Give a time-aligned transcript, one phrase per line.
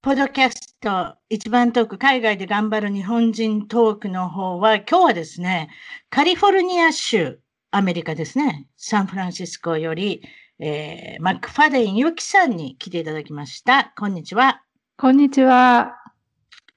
[0.00, 5.70] ポッドキャスト、一番トーク、海外で頑張る日本人トークの方は、今日はですね、
[6.08, 7.40] カリフォルニア州、
[7.72, 10.22] アメリカですね、サンフランシスコより、
[10.60, 13.92] えー、マックファデンユキさんに来ていただきました。
[13.98, 14.62] こんにちは。
[14.96, 15.96] こんにちは。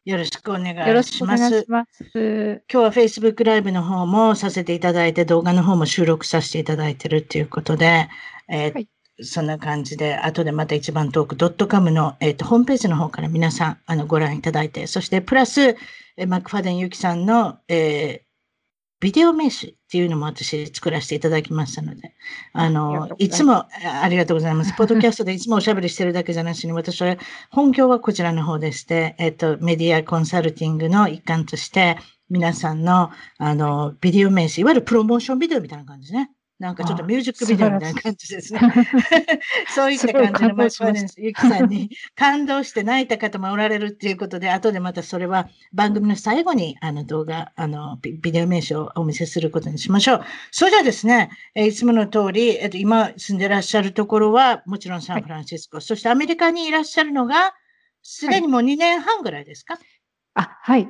[0.03, 0.87] よろしくお願いします。
[0.87, 2.63] よろしくお願いします。
[2.73, 8.09] 今日は Facebook ライブの方もさせていただいて、動画の方も収録させていただいているということで、
[8.49, 8.89] えーはい
[9.23, 18.31] そんな感じで、後でまた一番トーク .com の、えーと、ホームページの方から皆さんあのご覧いただいて、そしてプラス、えー、マックファデンユキさんの、えー、
[19.01, 22.13] ビデオ名刺っていうのも私作らせていただきましたので、
[22.53, 23.65] あの、いつも、
[24.01, 24.73] ありがとうございます。
[24.77, 27.17] ポッドキャストでいつもおしゃべりしてるだけじゃなしに、私は
[27.49, 31.97] 本業はこちらの方でして、えっ、ー、と、メディアコンサルティングの一環として、
[32.29, 36.29] 皆さんの、あの、ビデオ名刺、いわゆるプロモーションビデオみたいな感じね。
[36.61, 38.59] なんかちょっとミュージックビデオみたいな感じですね。
[39.73, 50.23] そういった感じのマイクネス、ゆきさんに感動して泣いた方もおられるっていうことで、後でまたそれは番組の最後にあの動画、あのビデオ名称をお見せすることにしましょう。
[50.51, 57.55] それではですね、えいつもの通り、えっと、今住んでらっしゃるところはもちろんサンフランシスコ、はい、そしてアメリカにいらっしゃるのが、
[58.03, 59.83] すでにもう2年半ぐらいですか、はい、
[60.35, 60.87] あ、はい。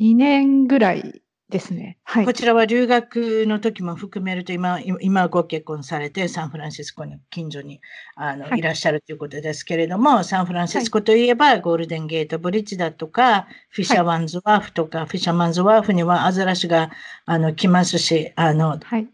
[0.00, 1.98] 2年ぐらいですね。
[2.04, 2.24] はい。
[2.24, 7.80] こちらは留学の時も含めると、今、今ご結婚されて、サンフランシスコの近所に
[8.16, 16.90] あの、はい、いらっしゃるということですけれども、サンフランシスコといえば、ゴールデンゲートブリッジだとか、フィッシャーワンズワーフとか、フィッシャーマンズワーフにはアザラシが
[17.26, 19.08] あの来ますし、あの、はい、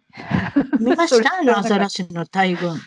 [0.78, 1.38] 見ました？
[1.40, 2.78] あのアザラシの大群。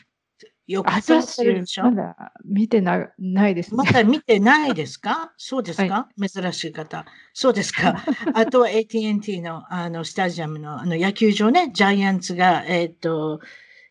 [0.70, 1.86] よく撮ってるでしょ？
[1.86, 5.34] まだ見てなないです、ね、まだ見てないですか？
[5.38, 7.06] そうですか、はい、珍しい方。
[7.34, 8.04] そうですか。
[8.36, 13.40] あとは AT&T のあのスタジアムのあの野球場ね、ジャイアンツが、えっ、ー、と、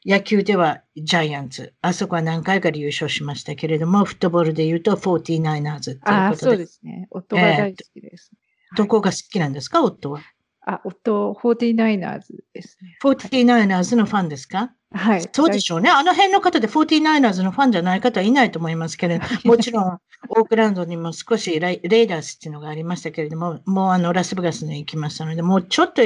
[0.06, 1.74] 野球ではジャイアンツ。
[1.82, 6.12] あそこは何回かで優勝しましたけれども、フットボールで言うと 49ers ということで。
[6.12, 7.08] あそうですね。
[7.10, 8.38] 夫が大好きです、ね
[8.70, 10.20] えー、どこが好きなんですか、夫は？
[10.64, 12.20] あ、夫、49ers
[12.52, 12.96] ですね。
[13.02, 14.72] 49ers のファンですか？
[14.90, 15.28] はい。
[15.32, 15.90] そうでしょうね。
[15.90, 19.98] あの辺の方で 49ers のファンじゃない方はいないと思いますけれど、 もちろん、
[20.30, 26.02] オークランドにも少しレイダースっていうのがありましたけれども、もうあの、ラスベガスに行きましたので、もうちょっと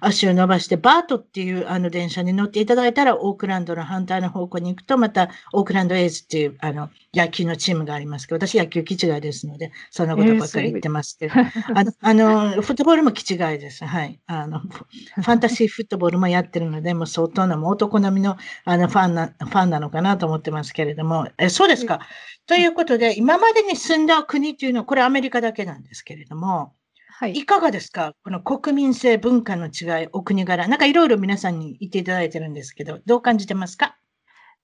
[0.00, 13.84] 足を伸ばして、バートっていうあの電車に乗っていただいたら、オークランドの反対の方向に行くと、また、オークランドエイズっていうあの、野球のチームがありますけど、私野球気違いですので、そんなことばっかり言ってますけど、えー、 あの、あの、フットボールも気違いです。
[13.84, 14.20] はい。
[14.26, 22.00] あの、ファンタジーフットボールもやってるので、もう相当なもう男並みの、あの、ファンな、ファンなのかなと思ってますけれども、えそうですか。
[22.46, 26.74] ということで、今までに住んだ国っていうのは、これアメリカだけなんですけれども、
[27.18, 28.14] はい、いかがですか？
[28.24, 30.68] この国民性、文化の違い、お国柄。
[30.68, 33.96] なんかいろいろ皆さんに言っていただいてるんですけど、どう感じてますか？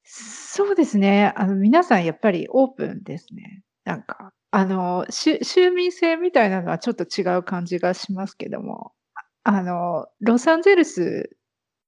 [0.04, 1.34] そうですね。
[1.36, 3.62] あの、皆さんやっぱりオープンですね。
[3.84, 8.92] なんか、あの、州民性みたいなのはちょっと違う感じがしますけども、
[9.44, 11.36] あの、ロサンゼルス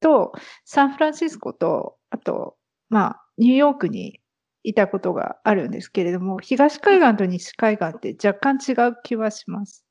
[0.00, 0.32] と
[0.64, 2.56] サンフランシスコと、あと、
[2.88, 4.20] まあ、ニューヨークに
[4.62, 9.84] いたことがあるんですけれども、東海岸と西海岸って若干違う気はします。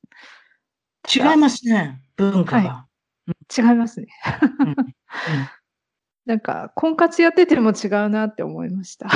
[1.14, 2.68] 違いますね、文化が。
[2.68, 2.88] は
[3.28, 4.08] い、違いますね。
[4.60, 4.76] うんうん
[6.28, 9.08] なんか、婚活やってても違うなって思いました。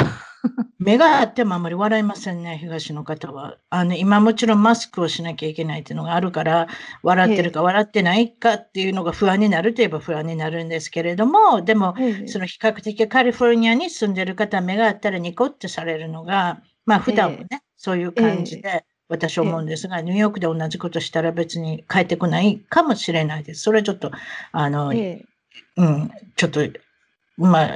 [0.78, 3.56] 目があってもあんまり笑いませんね、東の方は。
[3.70, 6.66] あの、今もちろんマスクをしなきゃいけないっていうのがあるから、
[7.02, 11.94] 笑ってるか笑ってないかっていうのが不安になるといえば不安になるんですけれども、でも、
[12.26, 23.62] その比較的カリフォルニアに住んでる方、目があったらニコってされるのが、まあ普段もね、そういう感じで、私は思うんですが、ニューヨークで同じことしたら別に帰ってこないかもしれないです。
[23.62, 24.10] それはちょっと、
[24.52, 24.92] あの、う
[25.84, 26.60] ん、ちょっと
[27.38, 27.68] まあ、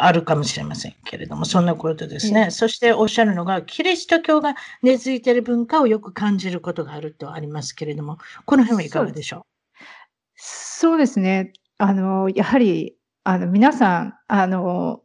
[0.00, 2.50] あるかもしれませんけれども、そんなことですね。
[2.50, 9.42] そしておっしゃるのが、キリスト教が根付いている文化をよく感じることがあるとありますけれども、この辺はいかがでしょう？
[10.36, 11.52] そうですね。
[11.78, 15.02] あの、やはり、あの、皆さん、あの、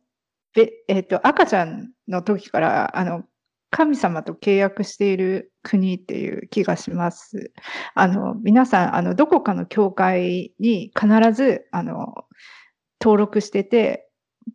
[0.88, 3.24] えっと、赤ちゃんの時から、あの、
[3.69, 7.53] 神様と契約している国っていう気がします。
[7.94, 12.25] あの、皆さん、あの、どこかの教会に必ず、あの、
[13.01, 14.07] 登録してて、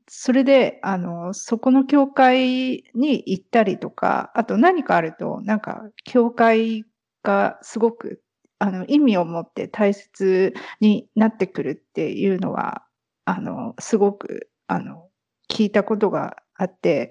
[0.09, 6.85] それで、あの、そこの教会に行ったりとか、あと何かあると、なんか、教会
[7.23, 8.23] がすごく、
[8.59, 12.85] あの、意味を持って大切になってくるっていうのは、
[13.25, 15.09] あの、すごく、あの、
[15.51, 17.11] 聞いたことがあって、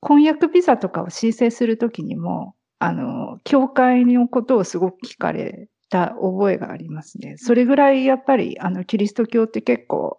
[0.00, 7.36] 婚約ビザとかを申請するときにも、あの、教会のことをすごく聞かれた覚えがありますね。
[7.36, 10.18] それぐらいやっぱり、あの、キリスト教って結構、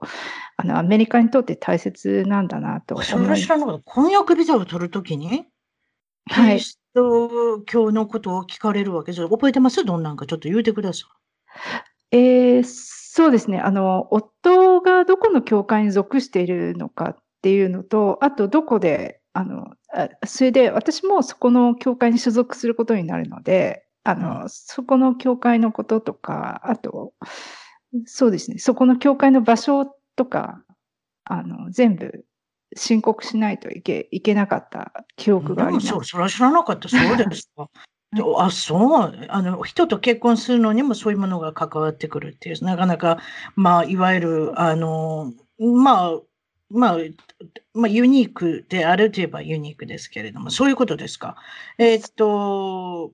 [0.55, 3.83] あの、アメリカにとって大切なんだなとそれ知らなかった。
[3.85, 5.47] 婚約ビザを取るときに、
[6.29, 9.11] キリスト教のことを聞かれるわけ？
[9.11, 9.27] です。
[9.27, 9.83] 覚えてます？
[9.83, 11.07] どんなんかちょっと言うてくださ
[12.11, 12.15] い。
[12.15, 13.59] えー、そうですね。
[13.59, 19.73] あの、夫がどこの教会に属しているのかっていうのと、あとどこであの、
[20.25, 27.13] それで私もそこの教会に所属することになるので、あの、うん、そこの教会のこととか、あと、
[28.05, 30.63] そうですね、そこの教会の場所とか、
[31.25, 32.25] あの、全部
[32.75, 35.87] 申告しないといけいけなかった記憶があります。
[35.87, 36.89] そう、それは知らなかった。
[36.89, 37.69] そうですか。
[38.37, 39.25] あ、そう。
[39.29, 43.19] あの、人と結婚するのにもそういうものが関わってくるっていう、なかなか、
[43.55, 46.19] まあ、いわゆる、あの、まあ、
[46.69, 46.97] まあ、
[47.73, 51.37] まあ、ユニークであるといえばユニークですけれども、そういうことですか。
[51.77, 53.13] えー、っと、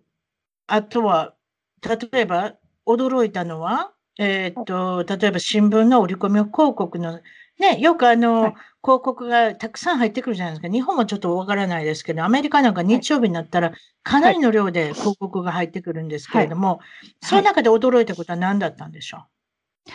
[0.71, 1.33] あとは、
[1.81, 2.55] 例えば、
[2.85, 7.21] 驚いたのは、えー、っと、例えば新聞の折り込み広告の、
[7.59, 10.69] ね、よくあの、はい、広告がたくさん入ってくるじゃないですか。
[10.69, 13.73] 日本もちょっとわからないですけど、アメリカなんか日曜日になったら、
[14.03, 16.77] かなりの量で広告が入ってくるんですけれども、はい。
[16.77, 19.91] はい、その中で驚いたことは何だったんでしょう、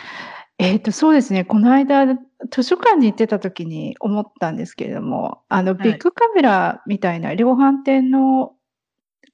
[0.57, 1.45] えっ、と、そうですね。
[1.45, 2.05] この間、
[2.51, 8.53] 図書館に行ってた時に思ったんですけれども、あの、ビッグカメラみたいな量販店の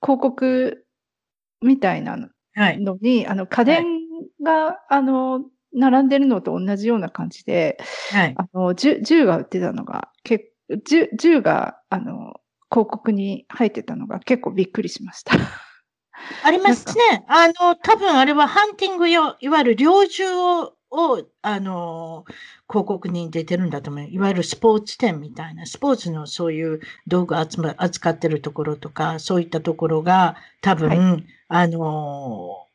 [0.01, 0.85] 広告
[1.61, 2.27] みたいなの
[3.01, 3.85] に、はい、あの、家電
[4.43, 5.41] が、はい、あの、
[5.73, 7.77] 並んでるのと同じような感じで、
[8.11, 10.51] はい、あの銃銃が売ってたのが、け
[10.85, 15.33] 銃銃が、あの、広告に入ってたのが結構びっくりしました。
[16.43, 17.25] ありますね。
[17.27, 22.25] あの、多分あれはハンティング用、いわゆる猟銃をを、あの、
[22.69, 24.07] 広告に出てるんだと思う。
[24.09, 32.65] いわゆるスポーツ店みたいな、スポーツのそういう道具扱ってるところとか、そういったところが多分、はい、あの、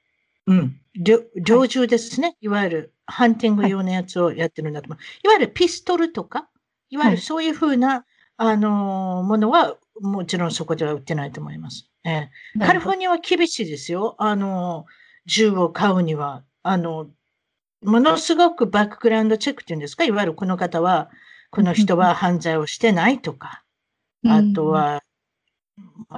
[0.47, 2.37] うん、猟銃ですね、はい。
[2.41, 4.99] いわゆるハンティング用のやつをやってるんだと思う。
[4.99, 6.49] はい、いわゆるピストルとか、
[6.89, 8.05] いわゆるそういうふうな、
[8.39, 11.91] あの、ものは、もちろんそこでは売ってないと思います。
[12.05, 14.15] えー、カリフォルニアは厳しいですよ。
[14.19, 14.85] あの、
[15.27, 16.45] 銃を買うには。
[16.63, 17.09] あの、
[17.87, 21.09] ものすごくバックグラウンドチェックっていうんですか、いわゆるこの方は、
[21.51, 23.63] この人は犯罪をしてないとか、
[24.27, 25.03] あとは、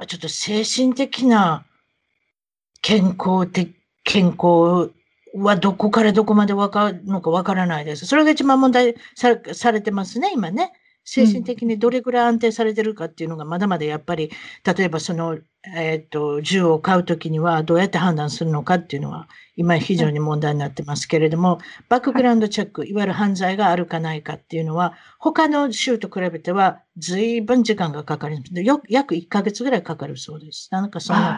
[0.07, 1.65] ちょっと精神的な
[2.81, 4.91] 健康的、健康
[5.35, 8.07] はどこからどこまでわかるのかわからないです。
[8.07, 10.73] それが一番問題さされてますね、今ね。
[11.03, 14.31] 精神的にどれぐらい安定されてるかっていうのがまだまだやっぱり、
[14.63, 15.39] 例えばその、
[15.75, 21.59] えっ、ー、と、銃を買うときにはどうやって判断するのかっていうのは、今非常に問題になってますけれども、
[21.89, 28.37] バックグラウンドチェック、いわゆる犯罪があるかないかっていうのは、他の州と比べては随分時間がかかる。
[28.63, 30.69] よ約1ヶ月ぐらいかかるそうです。
[30.71, 31.37] なんかそんな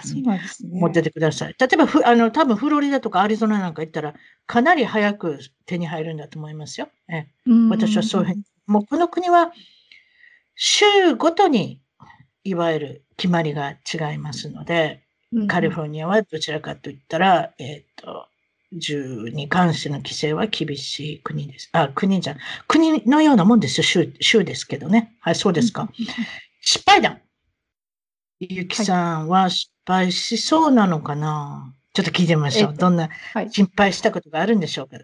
[0.72, 1.56] 持っててください。
[1.60, 4.14] 例えば、あの、多分フロリダとかアリゾナなんか行ったら、
[4.46, 6.90] かなり早く手に入るんだと思いますよ。
[7.10, 7.26] え
[7.72, 8.44] 私はそういうふうに。
[8.68, 9.52] もうこの国は、
[10.56, 11.82] 州ごとに、
[12.44, 15.04] いわゆる決まりが違いますので、
[15.48, 18.28] カリフォルニアはどちらかといったら、えっ、ー、と、
[18.74, 21.70] 銃に関しての規制は厳しい国です。
[21.74, 22.38] あ、国じゃ、
[22.68, 23.84] 国のようなもんですよ。
[23.84, 25.16] 州、州ですけどね。
[25.20, 25.90] はい、そうですか。
[26.62, 27.22] 失敗談。
[28.40, 32.74] ゆきさんは失敗しそうなのかな、はい、ちょっと聞いてみましょう。
[32.74, 33.10] どんな
[33.52, 34.98] 心配したことがあるんでしょうか？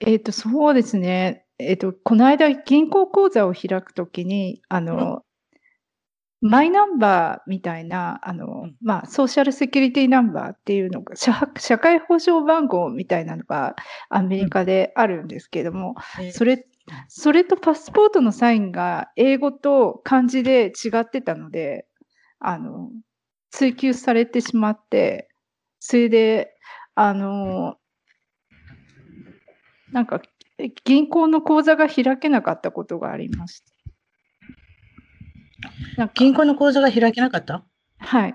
[0.00, 1.46] えっ、ー、と、そうですね。
[1.68, 5.24] えっ、ー、と、この間、銀行口座を開くときに、あの、
[6.40, 13.76] マイナンバーみたいな、あの、まあ、ソーシャルセキュリティナンバーっていうのが、社社会保障番号みたいなのが
[14.10, 16.66] アメリカであるんですけども、うん、それ、
[17.06, 21.86] それとパスポートのサインが英語と漢字で違ってたので、
[22.40, 22.90] あの、
[23.52, 25.28] 追求されてしまって、
[25.78, 26.56] それで、
[26.96, 27.76] あの、
[29.92, 30.20] なんか、
[30.84, 33.62] 銀行の口座が開けなかったことがありまし
[35.96, 36.08] た。
[36.14, 37.64] 銀行の口座が開けなかった？
[37.98, 38.34] はい。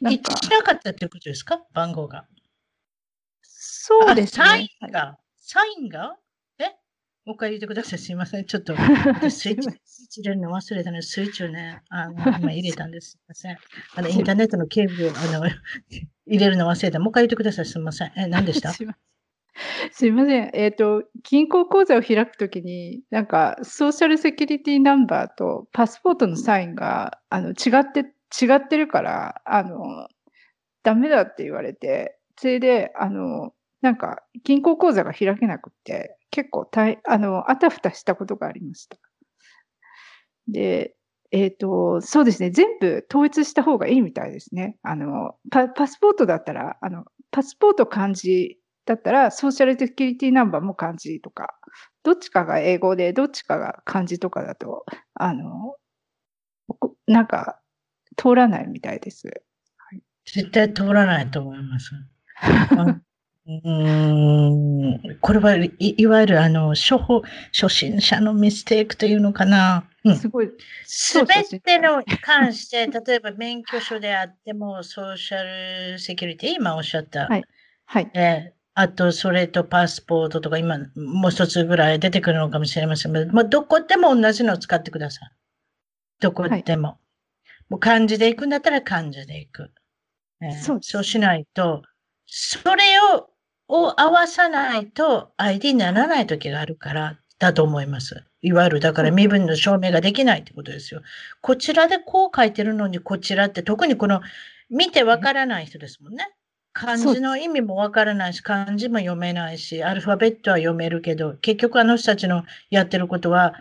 [0.00, 1.62] 一致しなかったってことですか？
[1.72, 2.26] 番号が。
[3.42, 6.16] そうそうです、ね、サインが、サインが？
[6.58, 6.64] え？
[7.26, 7.98] もう一回言ってください。
[7.98, 8.44] すいません。
[8.46, 8.74] ちょっと、
[9.30, 13.10] スイッチ、スイッチ入れるの忘れたので、スイッチをね、あの、今入れたんです。
[13.10, 13.58] すいません。
[13.96, 15.50] あの、インターネットのケーブルを、あの、
[16.26, 16.98] 入れるの忘れた。
[16.98, 17.66] もう一回言ってください。
[17.66, 18.12] すみません。
[18.16, 18.72] え、何でした？
[19.92, 20.50] すいません。
[20.54, 30.08] えっ、ー、と、銀行口座を開くときに、なんか、ソーシャルセキュリティナンバーとパスポートのサインが、あの、違って、違ってるから、あの、
[30.82, 33.52] ダメだって言われて、それで、あの、
[33.82, 38.96] なんか、銀行口座が開けなくて、結構大、あの、あたふたしたことがありました。
[40.48, 40.94] で、
[41.32, 42.50] えっ、ー、と、そうですね。
[42.50, 44.76] 全部統一した方がいいみたいですね。
[44.82, 51.54] あの、パスポートだったら、あの、パスポート漢字だったら、ソーシャルセキュリティナンバーも漢字とか、
[52.02, 54.84] どっちかが英語で、どっちかが漢字とかだと、
[55.14, 55.76] あの、
[57.06, 57.60] なんか、
[58.16, 59.28] 通らないみたいです。
[59.28, 61.92] はい、絶対通らないと思います。
[61.94, 63.02] うん
[65.20, 67.22] これはいいわゆるあの初歩
[67.52, 69.88] 初心者のミステイクというのかな。
[70.04, 70.50] うん、すごい。
[70.84, 77.26] すべての関して、例えば免許証であっても、ソーシャルセキュリティ、今おっしゃった。
[77.26, 77.44] はい。
[77.86, 78.10] はい。
[78.14, 85.30] えー、あと、それとパスポートとか、今、もう一つぐらい出てくるのかもしれませんけど、まあ、どこでも同じのを使ってください。
[86.20, 86.88] どこでも。
[86.88, 86.98] はい、
[87.68, 89.70] もう漢字で行くんだったら漢字で行く。
[90.42, 91.82] えー、そうそうしないと、
[92.26, 92.84] それ
[93.14, 93.30] を
[93.72, 98.24] を合わさないと ID にならない時があるからだと思います。
[98.42, 101.02] いわゆるだから身分の証明ができないってことですよ。
[101.40, 104.22] こちらでこう書いてるのにこちらって特にこの
[104.70, 106.28] 見てわからない人ですもんね。
[106.80, 113.52] 漢字の意味もわからないし、漢字も読めないし、アルファベットは読めるけど、結局あの人たちのやってることは、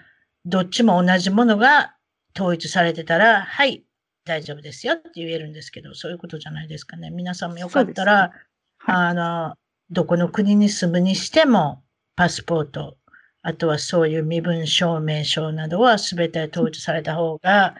[0.45, 1.95] どっちも同じものが
[2.33, 3.83] 統一されてたら、はい、
[4.23, 7.09] 大丈夫ですよって言えるんですけど、そういうことじゃないですかね。
[7.09, 8.33] 皆さんもよかったら、ね。
[8.77, 9.55] はい、あの、
[9.89, 11.83] どこの国に住むにしても、
[12.15, 12.95] パスポート、
[13.41, 17.75] あとはそういう身分証明書などは全て統一された方が、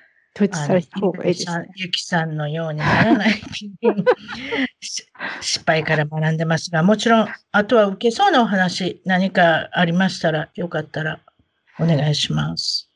[0.46, 1.70] 統一された方がいいですね。
[1.76, 3.42] ゆきさんのようにならない
[5.42, 11.20] 失敗から学んでますが、もちろん、あとは受けそうなお話、何かありましたら、よかったら
[11.80, 12.90] お願いします。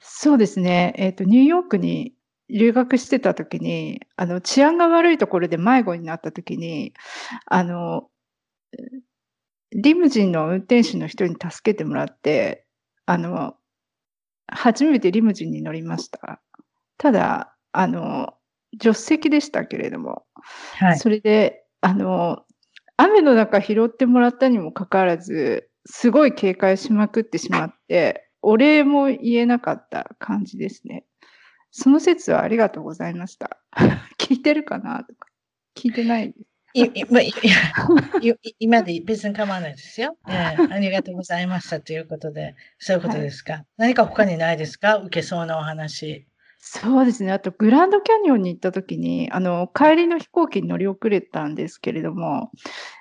[0.00, 0.92] そうですね。
[0.96, 2.14] えっ、ー、と、ニューヨークに
[2.48, 6.92] 留学してた時に、あの、治安が悪いところで迷子になった時に、
[7.46, 8.08] あの、
[9.72, 12.64] リムジンの運転手の人に助けてもらって、
[13.06, 13.54] あの、
[14.48, 16.40] 初めてリムジンに乗りました。
[17.02, 18.34] ただ、あの、
[18.74, 20.24] 助手席でしたけれども、
[20.78, 22.44] はい、それで、あの、
[22.98, 31.04] 雨の中拾ってもらったにもかかわらず、すごい警戒しまくってしまって、お礼も言えなかった感じですね。
[31.70, 33.56] その説はありがとうございました。
[34.18, 35.28] 聞いてるかなとか。
[35.74, 36.44] 聞いてないです。
[38.60, 40.72] 今で別に構わないですよ、えー。
[40.72, 43.54] ありがとうございましたということで、そういうことですか？
[43.54, 44.98] はい、何か他にないですか？
[44.98, 46.26] 受けそうなお話。
[46.62, 47.32] そうですね。
[47.32, 52.52] あと、グランドキャニオンに行った時に、あの、帰りの飛行機に乗り遅れたんですけれども、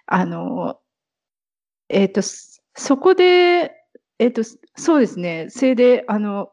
[0.05, 0.79] あの、
[1.89, 3.75] えっ、ー、と、そこで、
[4.17, 4.43] えっ、ー、と、
[4.77, 5.47] そうですね。
[5.49, 6.51] それで、あの、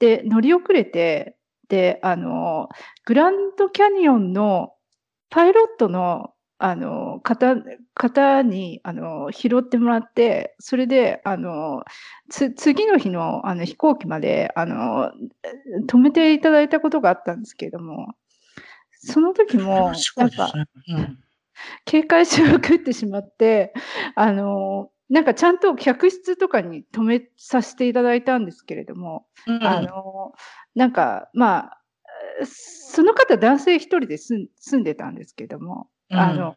[0.00, 1.36] で、乗り遅れて、
[1.68, 2.68] で、あの、
[3.04, 4.74] グランドキャニオンの
[5.30, 6.33] パイロットの
[6.64, 7.56] あの、方、
[7.92, 11.84] 方に、あの、拾ってもらって、それで、あの、
[12.30, 15.12] つ、次の日の、あの、飛行機まで、あの、
[15.86, 18.14] 止めていただいたことがあったんですけれども、
[18.92, 20.54] その時も、なんか、
[21.84, 23.74] 警戒しまくってしまって、
[24.14, 30.32] あの、なんかちゃんと客室とかに止めさせていただいたんですけれども、うん、あの、
[30.74, 31.80] なんか、まあ、
[32.46, 35.90] その方男性一人で住んでたんですけども、
[36.20, 36.56] あの、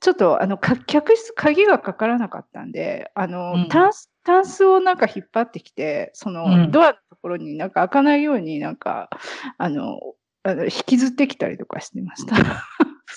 [0.00, 9.08] ちょっとあの客室鍵がかからなかったんで、あの、うん、タンス、タンスをなんか引っ張ってきて、そのドアのところになんか開かないようになんか、
[9.56, 9.98] あの、
[10.44, 12.36] あの引きずってきたりとかしてました。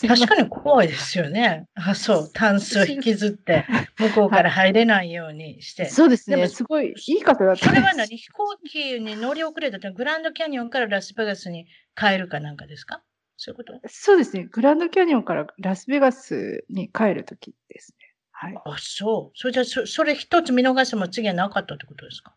[0.07, 1.67] 確かに怖いですよね。
[1.75, 3.65] あ、そう、タンスを引きずって、
[3.99, 5.83] 向こうから入れないようにして。
[5.83, 6.47] はい、そうですね。
[6.47, 8.17] すごいいい方だったそれは何？
[8.17, 13.03] 飛行機に乗り遅れたってグランドキャニオンからラスベガスに帰るかなんかですか？
[13.43, 13.73] そういうこと？
[13.87, 14.45] そうですね。
[14.51, 18.05] グランドキャニオンからラスベガスに帰るときですね。
[18.31, 18.61] はい。
[18.65, 19.37] あ、そう。
[19.37, 22.35] それじゃそ、それ一つ見逃しても次はなかったってことですか？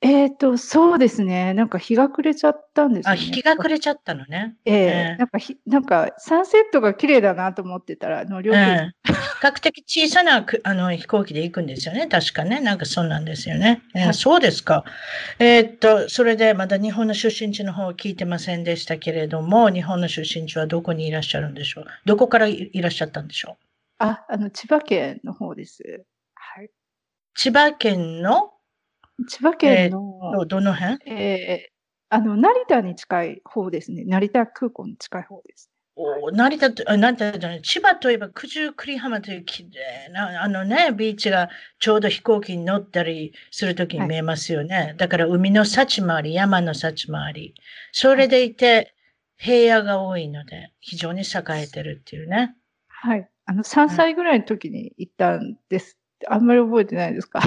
[0.00, 1.54] えっと、そうですね。
[1.54, 4.56] なんか日が暮れちゃったんですあ、日が暮れちゃったのね。
[4.64, 9.12] ええなんかひなんかサンセットが綺麗だなと思ってたら、乗り遅れ比
[9.42, 12.06] 較的小さなく あの飛行機で行くんですよね。
[12.06, 12.60] 確かね。
[12.60, 13.82] なんかそうなんですよね。
[13.96, 14.84] えーそうですか。
[15.40, 21.86] えーっと、それでまだ日本の出身地の方を聞いてませんでしたけれども、日本の出身地はどこにいらっしゃるんでしょう？
[22.04, 23.64] どこからいいらっしゃったんでしょう？
[23.98, 26.04] あ、あの、千葉県の方です。
[26.36, 26.70] はい。
[27.34, 28.52] 千葉県の
[29.26, 30.98] 千葉県の、えー、どの辺？
[31.10, 34.04] えー、あの、成田に近い方ですね。
[34.04, 35.70] 成田空港に近い方です。
[36.00, 41.48] お成田と、成田じゃない、千葉といえば九十九里浜という綺麗な、あのね、ビーチが
[41.80, 44.76] ちょうど飛行機に乗ったりするときに見えますよね。
[44.76, 47.54] はい、だから海の幸もあり、山の幸もあり。
[47.90, 48.94] それでいて、
[49.36, 51.24] 平野が多いので、非常に栄
[51.62, 52.54] えてるっていうね。
[52.86, 53.28] はい。
[53.46, 55.98] あの、3歳ぐらいの時に行ったんです。
[56.28, 57.40] あんまり覚えてないですか？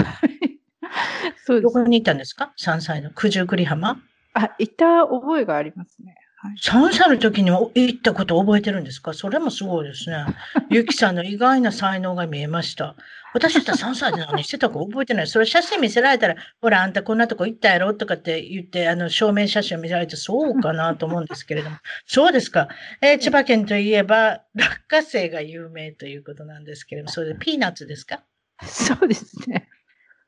[1.44, 1.62] そうです。
[1.62, 4.00] どこに行ったんですか ?3 歳の九十九里浜？
[4.34, 6.14] あ、行った覚えがありますね。
[6.38, 9.12] はい、3歳の時にも行ったこと覚えてるんですか？
[9.14, 10.24] それもすごいですね。
[10.70, 12.96] ゆきさんの意外な才能が見えました。
[13.34, 15.26] 私だったら3歳で何してたか覚えてない。
[15.26, 21.76] それ写真見せられたら、ほら、あんたこんなとこ行ったやろとかって言って、あの、証明写真見せられて、そうかなと思うんですけれども。
[22.06, 22.68] そうですか。
[23.00, 28.22] えー、千葉県といえば、落花生が有名ということなんですけれども、それでピーナッツですか？
[28.66, 29.66] そうですね。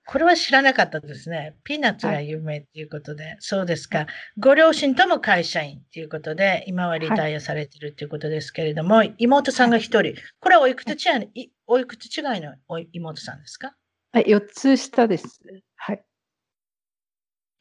[0.06, 1.56] これは知らなかったですね。
[1.64, 4.06] ピーナッツが有名ということで、はい、そうですか。
[4.38, 10.14] ご両親とも会社員ということで、今はリタイアされているということですけれども、はい、妹さんが一人。
[10.40, 12.54] これはおいくつ違い、おいくつ違いの
[12.92, 13.74] 妹さんですか？
[14.12, 15.40] はい、4つ下です。
[15.76, 16.04] はい。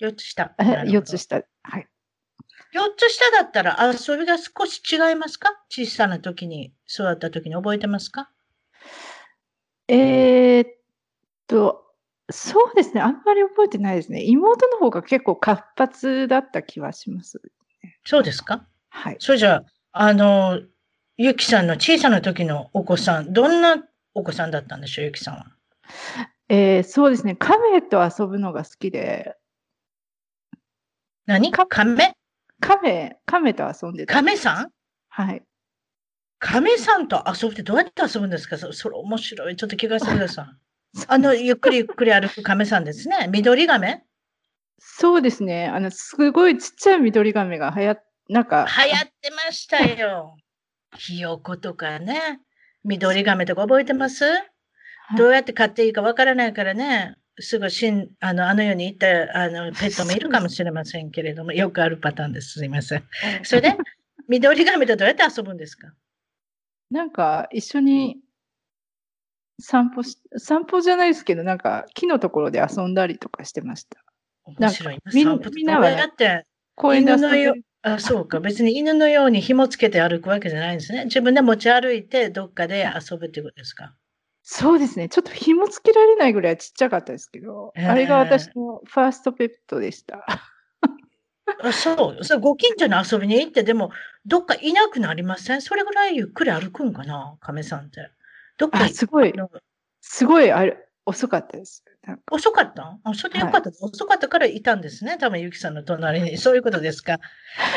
[0.02, 0.54] 4つ下。
[0.60, 1.44] 4つ下。
[1.64, 1.88] はい。
[2.74, 5.64] 4つ下だったら遊びが少し違いますか？
[5.70, 8.30] 小さな時に、育った時に覚えてますか？
[9.88, 10.70] えー、っ
[11.48, 11.83] と、
[12.32, 14.24] そうですね、あんまり覚えてないですね。
[14.24, 17.42] 妹の方が結構活発だった気はします、
[18.06, 18.66] そうですか？
[18.90, 19.18] はい。
[19.20, 20.62] それじゃあ、あの、
[21.18, 25.46] ゆきさんの小さな時のお子さん、どんなお子さんだったんでしょう、ゆきさんは。
[26.50, 29.36] えー、そうですね、亀と遊ぶのが好きで。
[31.26, 31.52] 何？
[31.52, 32.14] 亀
[32.60, 34.14] 亀、亀と遊んでた。
[34.14, 34.72] 亀さん？
[35.10, 35.44] はい。
[36.40, 38.58] 亀さんと遊ぶってどうやって遊ぶんですか？
[38.58, 39.56] それ面白い。
[39.56, 40.46] ちょっと聞かせてください。
[41.08, 43.28] あの、ゆっくりゆっくり歩く亀さんですね。
[43.32, 44.04] 緑亀？
[44.80, 45.68] そうですね。
[45.68, 48.68] あの、すごいちっちゃい緑亀が流行っ、なんか。
[48.86, 50.36] 流行ってましたよ。
[50.98, 52.40] ひよことかね。
[52.84, 54.38] 緑亀とか覚えてます、は
[55.16, 57.16] い、どうやって飼っていいかわからないからね。
[57.40, 62.60] すぐしん、あの、あの世に行ったあのペットもいるかもしれませんけれども、よくあるパターンです。
[62.60, 63.04] すいません。
[63.44, 63.76] それで、
[64.28, 65.94] 緑亀とどうやって遊ぶんですか？
[66.92, 68.18] なんか、一緒に
[69.60, 74.00] 散歩し、散歩じゃないですけど、なんか木のところで遊んだりとかしてました。
[74.46, 75.00] 面白い。
[75.14, 78.40] みんなは、ね、だって公園で遊よあ、そうか。
[78.40, 81.06] 別に犬のように紐つけて歩くわけじゃないんですね。
[81.06, 83.94] 自分で持ち歩いてどっかで遊ぶっていうことですか？
[84.42, 85.10] そうですね。
[85.10, 90.26] ちょっと紐つけられないぐらいちっちゃかったですけど、えー、あれが私のファーストペットでした。
[91.62, 92.24] あそう。
[92.24, 93.92] それご近所に遊びに行って、でも、
[94.26, 95.62] どっかいなくなりません？
[95.62, 97.36] それぐらいゆっくり歩くんかな？
[97.42, 98.12] 亀さんって。
[98.58, 99.34] どっかすごい、
[100.02, 101.84] すごいあれ遅かったです。
[102.32, 102.98] 遅かった？
[103.04, 105.18] あ、それでよかった、はい、遅かったからいたんですね。
[105.18, 106.38] 多分、ゆきさんの隣に。
[106.40, 107.20] そういうことですか。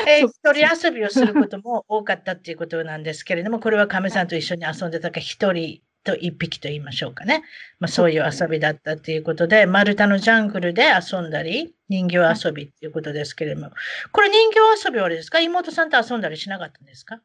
[0.07, 7.43] えー、一人遊びをすることも多かったっていうことなんですけれども、これは亀さんと一緒に遊んでたか、一人と一匹と言いましょうかね。
[7.81, 13.71] まあ、そういう遊びだったっていうことで、丸太のジャングルで遊んだり、人形遊びっていうことですけれども、
[14.13, 15.41] これ人形遊びはあれですか？
[15.41, 17.21] 妹さんと遊んだりしなかったんですか？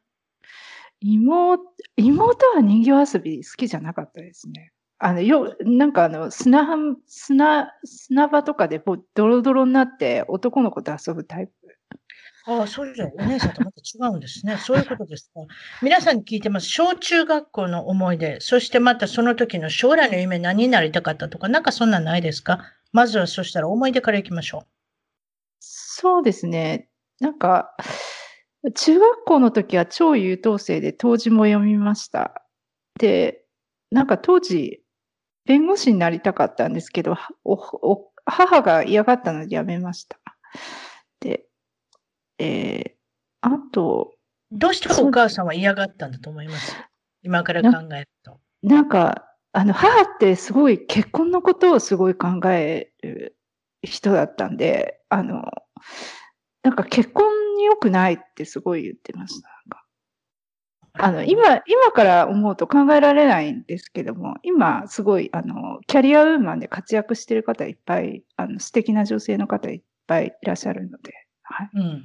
[1.02, 1.60] 妹、
[1.96, 4.72] 妹は人形遊び好きじゃなかったですね。
[4.98, 11.52] あの、よ、なんかあの、砂浜、砂、砂場とかでこうドロドロになって男の子と遊ぶタイプ。
[12.44, 14.56] ああ、そうじゃ、お姉さんとまた違うんですね。
[14.58, 15.40] そういうことですか。
[15.80, 16.68] 皆さんに聞いてます。
[16.68, 22.64] 小中学校の思い出、そしてまたその時の将来の夢何になりたかったとか、なんかそんなんないですか？
[22.92, 24.66] まずはそしたら思い出からいきましょう。
[25.60, 26.88] そうですね。
[27.20, 27.76] なんか、
[28.70, 32.44] 中学校の時は超優等生で当時も読みました。
[32.98, 33.44] で、
[33.90, 34.82] なんか当時、
[35.44, 37.16] 弁護士になりたかったんですけど、
[38.24, 40.18] 母が嫌がったのでやめました。
[41.18, 41.46] で、
[42.38, 42.90] えー、
[43.40, 44.14] あと、
[44.52, 46.76] どうしてお母さんは嫌がったんだと思います？
[47.22, 48.38] 今から考えると。
[48.62, 53.36] なんか、あの、母ってすごい結婚のことをすごい考える
[53.82, 55.42] 人だったんで、あの、
[56.62, 59.48] なんか結婚に良くないってすごい言ってました。
[60.94, 71.70] あの、今、今から思うと考えられないんですけども、今、すごい、あの、キャリアウーマンで活躍してる方いっぱい、あの、素敵な女性の方いっぱいいらっしゃるので、はい。
[71.74, 71.82] うん。
[71.82, 72.04] うん。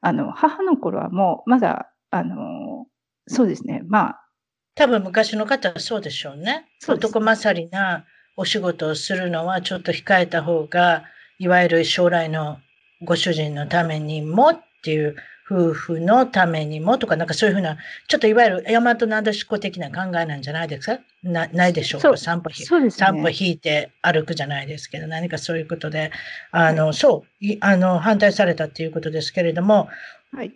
[0.00, 2.86] あの、母の頃はもう、まだ、あの、
[3.28, 4.26] そうですね、まあ。
[4.74, 6.66] 多分昔の方はそうでしょうね。
[6.88, 8.04] う男勝りな
[8.36, 11.04] お仕事をするのはちょっと控えた方が、
[11.38, 12.58] いわゆる将来の
[13.02, 15.16] ご主人のためにもっていう
[15.50, 21.02] 夫婦のためにもとか、なんかそういうふうな、ちょっといわゆる大和なでしこ的な考えなんじゃないですか？
[21.24, 22.16] なないでしょうか？
[22.16, 26.12] 散歩、ね、散歩引いて歩くじゃないですけど、何かそういうことで、
[26.52, 29.88] あの、はい、そう、あの、反対されたっていうことですけれども、
[30.32, 30.52] はい。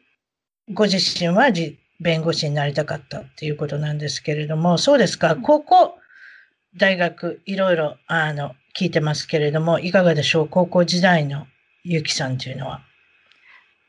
[0.73, 5.99] ご自身はじ弁護士になりたかったっていうことなんですけれども、そうですか、高校、
[6.77, 10.49] 大学、いろいろ、あの、聞いてますけれども、いかがでしょう？
[10.49, 11.47] 高校時代の
[11.85, 12.81] ゆきさんというのは？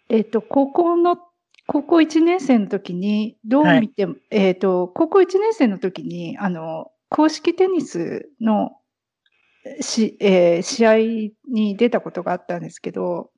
[0.09, 1.17] えっ、と、高校の、
[1.67, 8.71] 高校1年生の時に、どう見ても、はい、えっ、と、高校1年生の時に、あの、公式テニスの
[9.81, 10.95] し、えー、試合
[11.51, 13.31] に出たことがあったんですけど、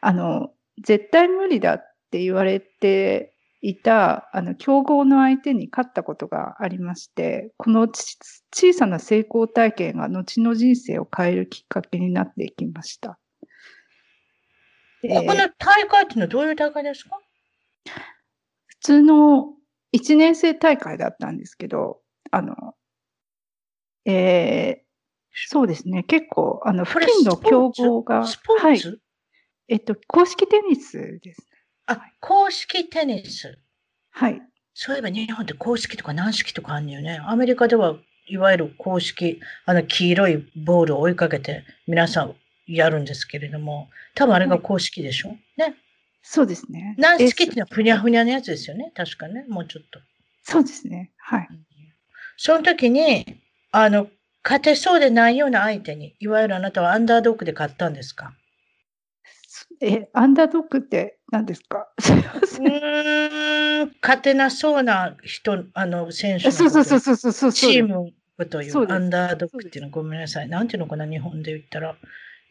[0.00, 0.50] あの、
[0.82, 13.18] 絶対無理だって言われていた、あの、競合の相手に勝ったことがありまして、この小さな成功体験が後の人生を変えるきっかけになっていきました。
[15.08, 17.18] ここの大会っていうのはどういう大会ですか？
[18.66, 19.54] 普通の
[19.94, 22.74] 1年生大会だったんですけど、あの、
[24.04, 24.84] えー、
[25.48, 28.80] そうですね、結構、あの、付近の競合が、はい。
[29.68, 31.46] えっと、公式テニスですね。
[31.86, 33.58] あ、公式テニス。
[34.10, 34.42] はい。
[34.74, 37.20] そういえば日本って公式とか軟式とかあるんよね。
[37.24, 42.34] アメリカではいわゆる公式、あの黄色いボールを追いかけて皆さん
[42.66, 45.38] やるんですけれども、多分あれが公式でしょ、はい、
[45.70, 45.76] ね。
[46.22, 46.94] そうですね。
[46.98, 48.92] 軟式っていうのはふにゃふにゃのやつですよね？
[48.94, 49.44] 確かね。
[49.48, 50.00] もうちょっと。
[50.42, 51.10] そうですね。
[51.18, 51.48] はい。
[52.36, 53.40] その時に、
[53.72, 54.08] あの、
[54.42, 58.34] 勝てそうでないような相手に、いわゆるあなたはアンダードックで勝ったんですか？
[59.80, 61.88] え、アンダードックって何ですか？
[62.58, 68.12] うん、勝てなそうな人、あの、選手のそうそうそうそうそうチーム
[68.48, 70.48] というアンダードックっていうのはごめんなさい。
[70.48, 71.96] なんていうのかな、日本で言ったら。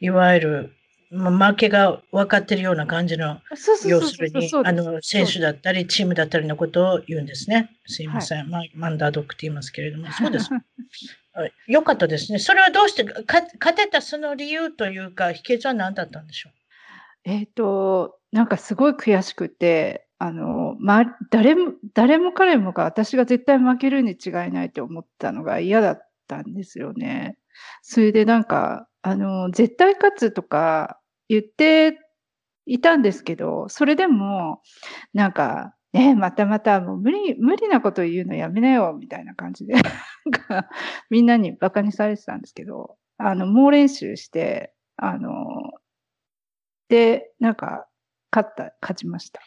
[0.03, 0.73] いわゆる、
[1.11, 3.39] ま負けが分かってるような感じの、
[3.87, 7.69] 要するに、あの、選手だったり、チームだったりのことを言うんですね。
[7.85, 8.51] すいません。
[8.51, 10.49] はい、まあ、アンダードックって言いますけれども、そうです。
[11.67, 12.39] よかったですね。
[12.39, 16.53] それはどうして勝てたその理由というか、秘訣は何だったんでしょう？
[17.23, 27.37] えっ、と、なんかすごい悔しくて、あの、ま、誰も、誰も彼もが私が絶対負けるに違いないと思ったのが嫌だったんですよね。
[27.81, 31.99] それでなんか、あの、絶対勝つとか言って
[32.65, 34.61] いたんですけど、それでも、
[35.13, 39.75] なんか、ねまたまたもう無理、無理なこと言うのやめなよ、みたいな感じで
[41.11, 45.29] みんなに馬鹿にされてたんですけど、あの、猛練習して、あの、
[46.89, 47.87] で、なんか、
[48.31, 49.41] 勝った、勝ちました。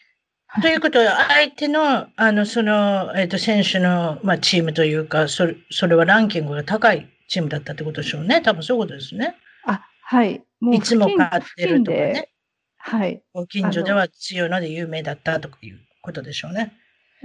[0.62, 8.40] ということは、相手の、あの、その、えっ、ー、と、選手の、まあ、チームというか、それ、それはランキングが高いチームだったってことでしょうね。
[8.42, 9.36] 多分そういうことですね。
[9.66, 10.42] あ、はい。
[10.60, 12.30] もういつも勝ってるとかね。
[12.78, 13.22] はい。
[13.34, 16.72] ご近所では強いので有名だったということでしょうね。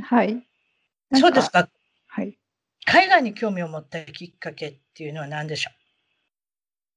[0.03, 0.43] はい。
[1.13, 1.69] そうですか。
[2.07, 2.37] はい。
[2.85, 5.71] 海外に興味を持ったきっかけっていうのは何でしょ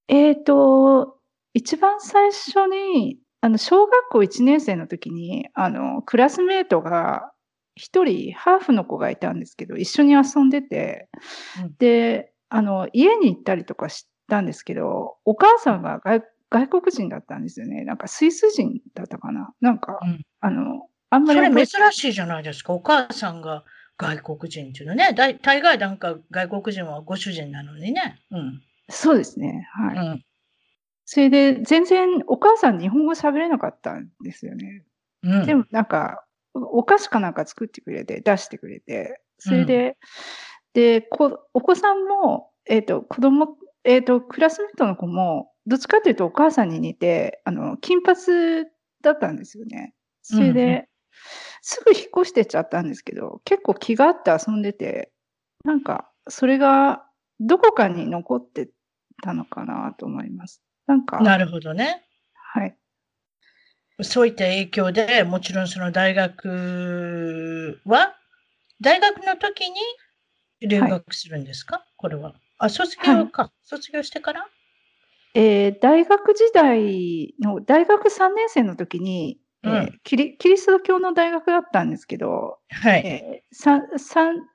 [0.09, 0.14] う？
[0.14, 1.18] えっ、ー、と、
[1.52, 7.33] 一番最初に、あの、小学校1年生の時に、あの、クラスメートが
[7.74, 11.09] 一人ハーフの子がいたんですけど、一緒に遊んでて、
[11.62, 17.84] うん、で、あの、家に行ったりとかしたんですけど、お母さんが外外国人だったんですよね。
[17.84, 19.52] なんかスイス人だったかな。
[19.60, 21.66] なんか、うん、あの、あんまり。
[21.66, 22.72] それ珍しいじゃないですか。
[22.72, 23.64] お母さんが
[23.98, 25.12] 外国人っていうのね。
[25.14, 28.20] 大大概なんか外国人はご主人なのにね。
[28.30, 28.62] うん。
[28.88, 29.68] そうですね。
[29.72, 30.06] はい。
[30.06, 30.24] うん
[31.06, 34.84] それで、全然お母さん日本語喋れなかったんですよね。
[35.22, 39.94] うん、でもなんか、お菓子かなんか作ってくれて、出してくれて、それで、うん、
[40.72, 48.18] で、こお子さんも、えっ、ー、と、子供、えっ、ー、と、クラスメートの子も、どっちかというとお母さんに似て、あの、金髪
[49.02, 49.94] だったんですよね。
[50.22, 50.86] それで、うん、
[51.62, 55.12] すぐ引っ越してっちゃったんですけど、結構気があって遊んでて、
[55.64, 57.04] なんか、それが
[57.40, 58.70] どこかに残って
[59.22, 60.62] たのかなと思います。
[60.86, 61.20] なんか。
[61.20, 62.04] なるほどね。
[62.34, 62.76] はい。
[64.02, 68.16] そういった影響で、もちろんその大学は、
[68.80, 69.76] 大学の時に
[70.68, 72.34] 留学するんですか、はい、これは。
[72.58, 74.46] あ、卒業か、はい、卒業してから？
[75.34, 83.02] えー、大学時代の、大学3年生の時に、うん、えー、キリキリスト教の大学だったんですけど、はい。
[83.04, 84.46] えー、サンサン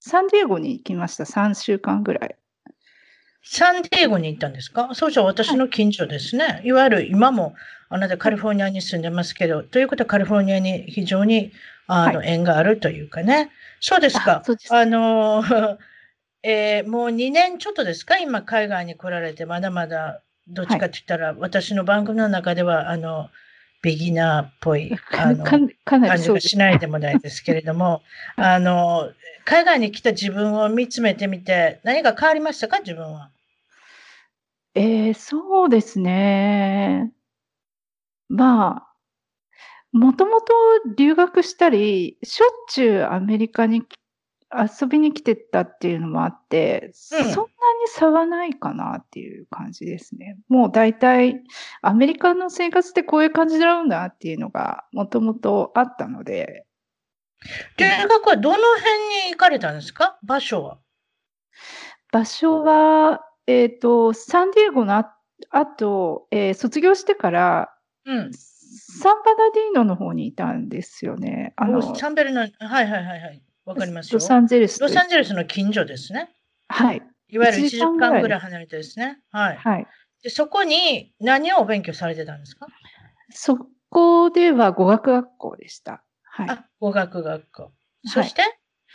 [0.00, 2.36] サンディエゴに行きました、3週間ぐらい。
[3.42, 4.90] サンディエゴに行ったんですか？
[4.94, 6.44] そうじゃ私の近所ですね。
[6.44, 7.54] はい、いわゆる今も
[7.88, 11.52] あなたカリフォルニアに住んでますけど、ということはカリフォルニアに非常に
[11.86, 13.50] あの、はい、縁があるというかね。
[13.80, 14.42] そうですか。
[14.70, 15.42] ああの、
[16.42, 18.18] えー、もう2年ちょっとですか？
[18.18, 23.28] 今海外に来られて、まだまだどっちかって言ったら、はい、私の番組の中では、あの、
[23.82, 25.68] ビギナーっぽい、 あの、感
[26.18, 28.02] じがしないでもないですけれども、
[28.36, 29.12] あの、
[29.44, 32.80] 海外に来た自分を見つめてみて、何か変わりましたか？
[32.80, 33.30] 自分は。
[34.74, 37.12] えー、そうですね。
[38.28, 38.86] まあ、
[39.92, 40.52] もともと
[40.96, 43.82] 留学したり、しょっちゅうアメリカに
[44.52, 47.44] 遊びに来てたっていうのもあって、うん、そんなに
[47.88, 50.38] 差はないかなっていう感じですね。
[50.48, 51.42] もう大体、
[51.82, 56.66] アメリカの生活ってこういう感じなんだっていうのがもともとあったので。
[57.78, 60.18] 留学はどの辺に行かれたんですか？
[60.22, 60.78] 場所は
[62.12, 67.72] 場所は、えっ、ー、と、サンディエゴのあと、えー、卒業してから、
[68.04, 71.54] うん、サンバナディーノの方にいたんですよね。
[71.56, 73.42] あのサンベルの、はいはいはいはい。
[73.64, 74.18] わかりますよ。
[74.18, 74.80] ロサンゼルス。
[74.80, 76.30] ロサンゼルスの近所ですね。
[76.68, 77.02] はい。
[77.28, 79.18] いわゆる1時間ぐらい離れてですね。
[79.30, 79.56] はい。
[79.56, 79.86] はい。
[80.22, 82.66] でそこに何をお勉強されてたんですか？
[83.30, 86.02] そこでは語学学校でした。
[86.22, 86.50] はい。
[86.50, 87.72] あ、語学学校。
[88.04, 88.50] そして、はい、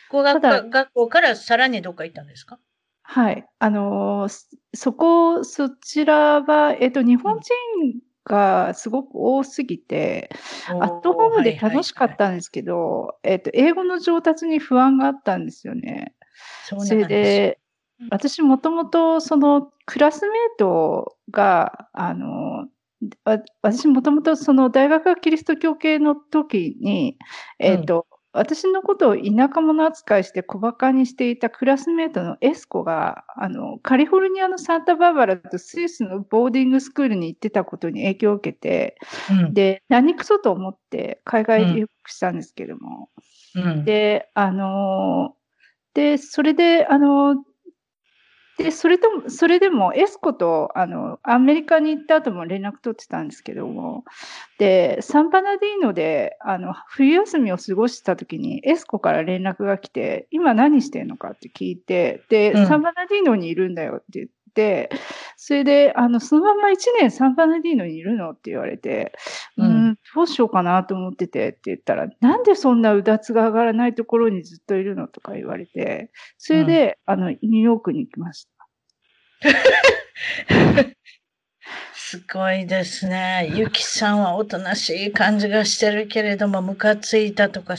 [0.10, 2.60] 語学学校からさらにどっか行ったんですか？
[3.04, 3.46] はい。
[3.60, 10.30] あのー、そこ、そちらは、えっと、日本人がすごく多すぎて、
[10.68, 16.14] アットホームで楽しかったんですけど、えっと、英語の上達に不安があったんですよね。
[16.66, 17.60] それで、
[18.10, 22.68] 私もともとそのクラスメートが、あの、
[23.62, 27.18] 私もともとその大学がキリスト教系の時に、
[27.60, 38.98] えっ、と、私のことを田舎者扱いして小馬鹿にしていたクラスメートのエスコが、あの、カリフォルニアのサンタバーバラとスイスのボーディングスクールに行ってたことに影響を受けて、
[39.32, 43.10] うん、で、何くそと思って海外留学したんですけども、
[43.56, 45.36] うん、で、あの、
[45.94, 47.38] で、それで、あの、
[48.58, 54.06] で、それとも、それでもエスコと、あの、アメリカに行った後も連絡取ってたんですけども、
[54.58, 64.90] で、サンパナディーノで、あの、冬休みを過ごした時にエスコから連絡が来て、今何してんのかって聞いて、で、うん、サンパナディーノにいるんだよって言って、
[65.38, 68.32] それで、あの、そのまま1年サンパナディーノにいるの？
[68.32, 69.14] って言われて、
[69.58, 75.08] うん、どうしようかなと思っててって言ったら、なんでそんなうだつが上がらないところにずっといるの？
[75.08, 78.52] とか言われて、それで、うん、あの、ニューヨークに行きました。
[81.94, 83.52] すごいですね。
[83.56, 87.76] ゆきさんはおとなしい感じがしてるけれども、ムカついたとか、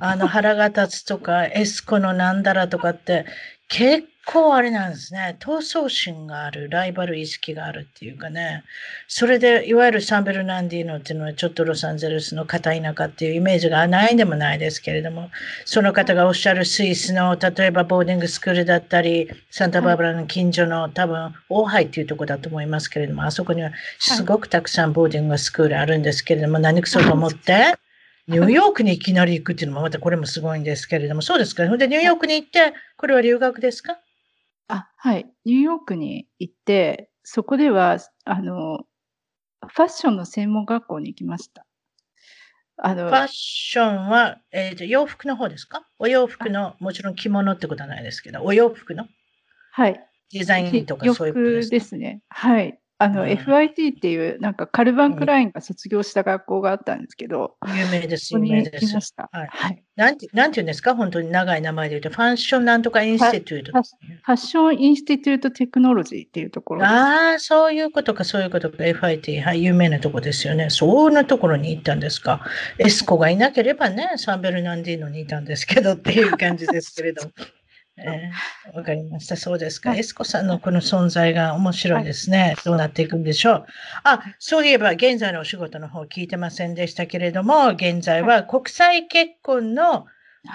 [0.00, 3.26] あの腹が立つとか、エスコのなんだらとかって、
[3.68, 5.36] 結構あれなんですね。
[5.40, 8.64] 闘争心がある、ライバル意識があるっていうかね。
[9.08, 15.30] それで、いわゆるサンベルナンディーノっていうのはちょっとロサンゼルスの片田舎っていうイメージがないでもないですけれども、
[15.64, 27.74] その方がおっしゃるスイスの、例えばボーディングスクールだったり、サンタバーバラの近所の多分、オーハイっていうとこだと思いますけれども、あそこにはすごくたくさんボーディングスクールあるんですけれども、何くそと思って、
[28.28, 31.64] ニューヨークにいきなり行くっていうのもまたこれもすごいんですけれども、そうですか？
[31.68, 33.98] ほんでニューヨークに行って、これは留学ですか？
[34.68, 35.30] あ、はい。
[35.44, 38.84] ニューヨークに行って、そこでは、あの、
[39.66, 41.66] ファッションの専門学校に行きました。
[42.78, 45.86] あの、ファッションは、えっ、ー、と、洋服の方ですか？
[45.98, 49.06] お洋服の、もちろん着物ってことはないですけど、お洋服の？
[49.72, 50.00] はい。
[50.32, 52.20] デザインとかそういうことですですね。
[52.28, 52.78] はい。
[52.98, 59.14] あの、うん、FIT っていう、なんかカルバン・クラインが卒業した学校があったんですけど、うん、有名です、有名です。
[59.30, 59.48] はい。
[59.50, 60.94] はい、なんて、なんて言うんですか？
[60.94, 68.78] 本当に長い名前で言うと、ファッションなんとかインスティテュート、ファッションインスティテュートテクノロジーっていうところああ、そういうことか、そういうことか。
[68.82, 70.70] FIT、はい、有名なとこですよね。
[70.70, 72.40] そんなところに行ったんですか？
[72.78, 77.32] エスコがいなければね、サンベルナンディーノにいたんですけどっていう感じですけれども。
[77.98, 79.36] えー、わかりました。
[79.36, 79.94] そうですか。
[79.94, 82.54] エスコさんのこの存在が面白いですね。
[82.64, 83.66] どうなっていくんでしょう。
[84.04, 90.06] あ、そういえば現在のお仕事の方聞いてませんでしたけれども、現在は国際結婚の、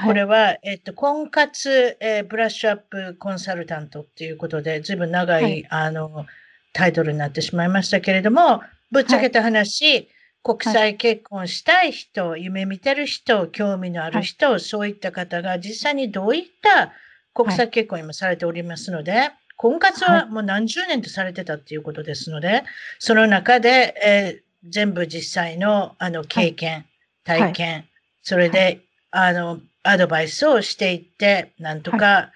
[0.06, 6.26] これは、えっと、婚活、えー、ブラッシュアップコンサルタントっていうことで、ずいぶん長い、はい、あの、
[6.74, 10.08] タイトルになってしまいましたけれども、ぶっちゃけた話、はい
[10.44, 16.94] 国際結婚したい人、はい、夢見てる人、興味のある人、はい、そういった方が実際にどういった
[17.34, 22.64] 国際結婚今されておりますので、はい、婚活はもう何十年とされてたっていうことですので、
[23.00, 26.86] その中で、えー、全部実際のあの経験、
[27.24, 27.86] 体験、
[28.24, 32.32] それで、あの、アドバイスをしていって、なんとか、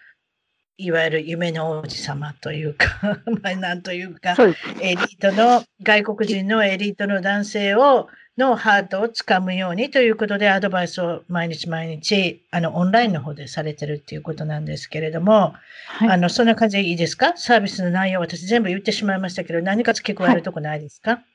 [0.77, 0.91] い。
[0.91, 2.99] わゆる夢の王子様というか
[3.41, 4.35] まあ、なんというか、
[4.81, 15.53] エリートの、外国人のエリートの男性をのハートをつかむようにということでアドバイスを毎日毎日あのオンラインの方でされてるっていうことなんですけれども、
[15.87, 17.33] はい、あのそんな感じでいいですか？
[17.37, 21.25] サービスの内容私全部言ってしまいましたけど何か付け加えるとこないですか、はい、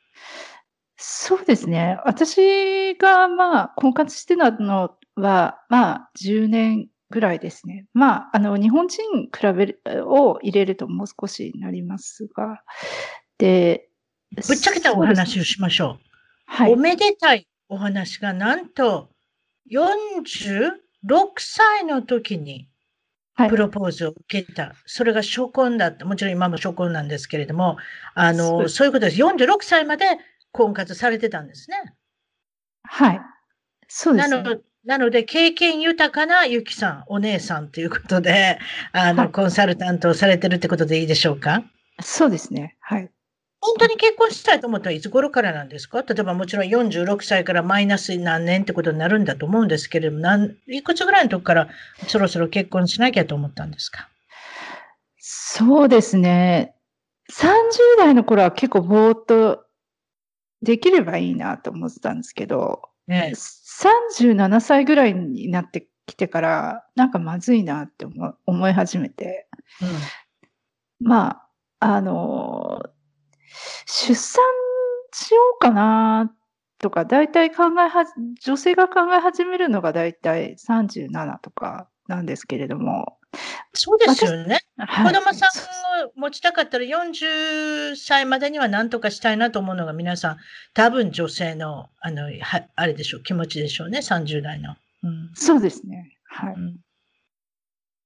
[0.97, 1.99] そうですね。
[2.05, 7.87] 私がまあ婚活してたのは、まあ10年ぐらいですね。
[7.93, 12.63] まあ、あの、日本人比べる、を入れるともう少しになりますが、
[13.37, 13.89] で、
[14.47, 16.10] ぶっちゃけたお話をしましょう。
[16.53, 16.73] はい。
[16.73, 19.09] おめでたいお話がなんと
[19.71, 20.73] 46
[21.39, 22.69] 歳の時に
[23.49, 24.63] プロポーズを受けた。
[24.65, 26.05] はい、それが初婚だった。
[26.05, 27.77] もちろん今も初婚なんですけれども、
[28.15, 29.23] あの、そういうことです。
[29.23, 30.07] 46歳まで
[30.51, 31.95] 婚活されてたんですね。
[32.83, 33.21] はい。
[33.87, 38.59] そうです、ね、なのなので、経験豊かなゆきさん、お姉さんということで、
[38.93, 41.63] あの、はい、コンサルタントをされてるってことでいいでしょうか？
[42.03, 42.77] そうですね。
[42.81, 43.11] はい。
[43.62, 46.03] 本当に結婚したいと思ったらいつ頃からなんですか？
[46.03, 51.68] 例えばもちろん46歳からマイナス何年ってことになるんだと思うんですけれども、何いくつぐらいの時から
[52.09, 54.09] そろそろ結婚しなきゃと思ったんですか？
[55.18, 56.75] そうですね。
[57.31, 57.44] 30
[57.99, 59.64] 代の頃は結構ぼーっと
[60.62, 69.46] できればいいなと思ってたんですけど、ね、37歳ぐらいになってきてから、なんかまずいなって思思い始めて、
[71.01, 71.42] うん、ま
[71.79, 72.83] あ、あの、
[73.87, 74.43] 出産
[75.13, 76.33] しようかな
[76.79, 78.05] とか、大体考えは、
[78.43, 83.19] 女性が考え始めるのが大体37とかなんですけれども。
[83.73, 84.61] そうですよね。
[84.77, 90.37] はい、子供さんを持ちたかったら40歳までには何とかしたいなと思うのが皆さん、
[90.75, 94.75] 多分女性の、あの、はあれでしょう、気持ちでしょうね、30代の。
[95.03, 96.17] うん、そうですね。
[96.25, 96.77] はい、うん。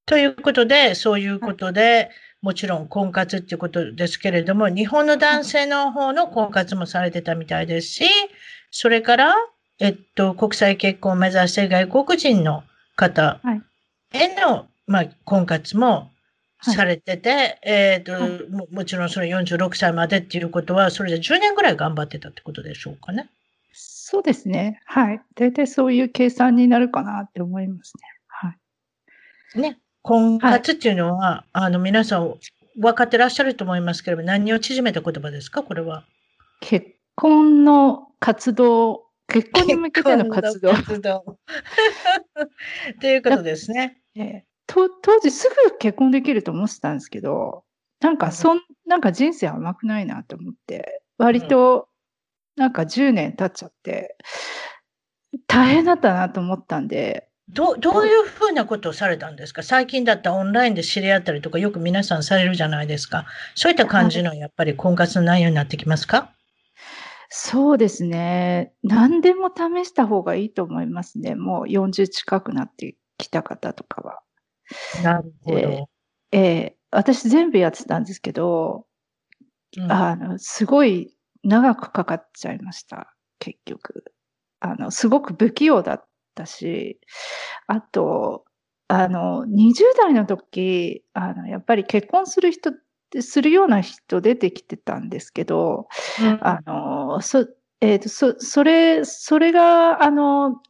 [0.07, 2.11] ということで、そういうことで、はい、
[2.43, 8.05] もちろん婚活っていうことですけれども、日本の男性の方の婚活もされてたみたいですし、
[8.71, 9.35] それから、
[9.79, 12.65] えっと、国際結婚を目指して外国人の
[12.97, 13.41] 方
[14.13, 16.11] への、まあ、婚活も
[16.61, 23.29] されてて、はい、えっ、と、はい、も、もちろんそれ46歳までっていうことは、それで10年ぐらい頑張ってたってことでしょうかね。
[23.73, 24.81] そうですね。
[24.85, 25.21] はい。
[25.35, 28.03] 大体そういう計算になるかなって思いますね。
[28.29, 28.55] は
[29.57, 29.61] い。
[29.61, 29.79] ね。
[30.05, 32.35] 婚活っていうのは、はい、あの、皆さん
[32.79, 35.63] 分かってらっしゃると思いますけれども、何を縮めた言葉ですか？
[35.63, 36.05] これは。
[36.61, 36.87] 結
[37.17, 40.73] 婚の活動結婚に向けての活動。
[40.73, 41.25] 活動
[42.95, 43.99] っていうことですね。
[44.15, 47.65] えと当時すぐ結婚できると思ってたんですけど、
[48.01, 51.89] なんかそん、なんか人生甘くないなと思って、割と
[52.57, 54.17] なんか10年経っちゃって、
[55.47, 57.29] 大変だったなと思ったんで。
[57.51, 59.63] どどういうふうなことをされたんですか？
[59.63, 63.27] 最近だったらオンラインで知り合ったりとかよく皆さんされるじゃないですか。
[63.55, 66.33] そういった感じのやっぱり婚活の内容になってきますか？
[67.31, 68.73] そうですね。
[68.83, 71.35] 何でも試した方がいいと思いますね。
[71.35, 74.21] もう40近くなってきた方とかは。
[75.03, 75.89] なるほど。
[76.33, 78.87] ええ私全部やってたんですけど、
[79.79, 79.93] うん。
[79.93, 84.05] あの、すごい長くかかっちゃいました、結局。
[84.61, 87.01] あの、すごく不器用だったし、
[87.67, 88.45] あと、
[88.89, 92.73] あの、20代の時、あの、やっぱり結婚する人
[93.21, 95.89] するような人出てきてたんですけど、
[96.21, 97.47] うん、あの、そ、
[97.81, 100.61] えっ、ー、と、そ、それ、それが、あの、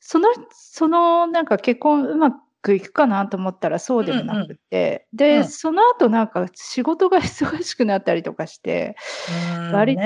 [0.00, 2.36] その、その、なんか結婚うまく
[2.72, 8.96] いくかなと思ったらそうでもなくて、うんうん、で、うん、その後なんか仕事が忙しくなったりとかして、
[9.72, 10.02] 割と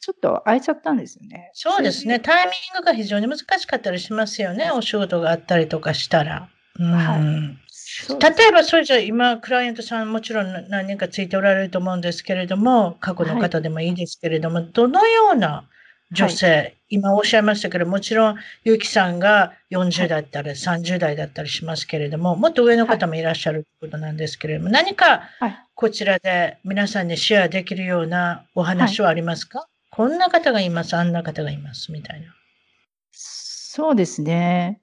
[0.00, 1.50] ちょっと空いちゃったんですよね。
[1.54, 2.20] そうですね。
[2.20, 4.70] タイミングが非常に難しかったりしますよね。
[4.70, 6.48] お仕事があったりとかしたら。
[6.78, 7.60] はい。
[8.08, 15.64] 例えば、それじゃ今、クライアントさんもちろん何人かついておられると思うんですけれども、過去の方でもいいですけれども、はい、どのような
[16.12, 25.22] 女性、はい、今おっしゃいましたけど、もちろん、ゆきさんが40代だったり、30代だったりしますけれども、もっと上の方もいらっしゃるということなんですけれども、何か
[25.74, 32.34] こちらで皆さんにシェアできるようなお話はありますか、こんな方がいます、あんな方がいます、みたいな。
[33.12, 34.80] そうですね。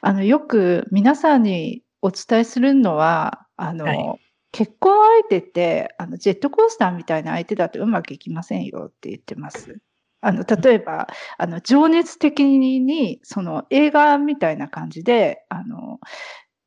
[0.00, 9.78] あの、よく皆さんにお伝えするのは、あの、はい、結婚相手って、あの、ジェットコースターみたいな相手だとうまくいきませんよって言ってます。
[10.22, 15.98] あの、例えば、あの、情熱的に、その映画みたいな感じで、あの、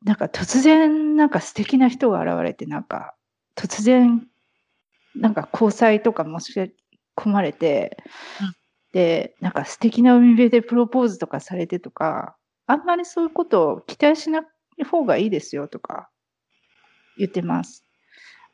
[0.03, 3.15] なんか突然、なんか素敵な人が現れて、なんか、
[3.55, 4.27] 突然、
[5.15, 6.53] なんか交際とかもし
[7.15, 7.97] 込まれて、
[8.41, 8.55] うん、
[8.93, 14.43] で、なんか素敵な海辺でプロポーズとかされてとか、あんまりそういうことを期待しな
[14.89, 16.09] 方がいいですよとか
[17.17, 17.85] 言ってます。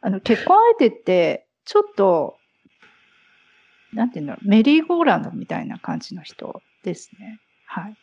[0.01, 2.38] あの、結婚相手って、ちょっと、
[3.93, 7.39] なんていうの、メリーゴーランドみたいな感じの人ですね。
[7.65, 7.95] はい。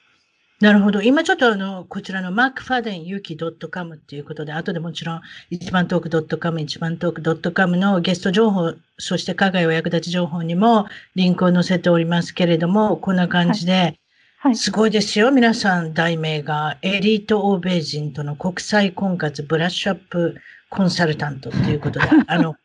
[0.60, 1.02] なるほど。
[1.02, 5.20] 今ちょっとあの、こちらのマークファデンユキ .com っていうことで、後でもちろん、
[5.50, 13.98] 一番トーク .com、一番トーク .com のゲスト情報、そして課外お役立ち情報にもリンクを載せておりますけれども、こんな感じで、はい
[14.38, 15.30] はい、すごいですよ。
[15.30, 20.36] 皆さん、題名が、エリート欧米人との国際婚活ブラッシュアップ
[20.70, 22.56] コンサルタントっていうことで、あの、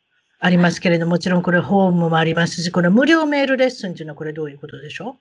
[0.44, 5.16] ありますけれども、もちろんこれホームもありますし、これ無料メールレッスンっていうのはこれどういうことでしょう？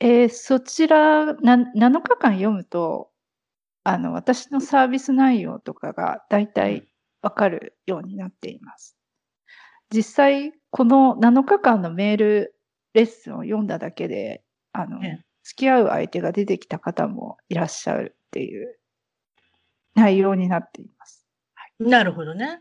[0.00, 3.10] えー、そちら、な7日間読むと、
[3.82, 6.86] あの、私のサービス内容とかが大体
[7.22, 8.96] わかるようになっています。
[9.92, 12.54] 実際、この7日間のメール
[12.94, 15.00] レッスンを読んだだけで、あの、
[15.42, 18.78] 付き合う相手が出てきた方もいらっしゃるっていう
[19.96, 21.26] 内容になっています。
[21.54, 22.60] はい、なるほどね。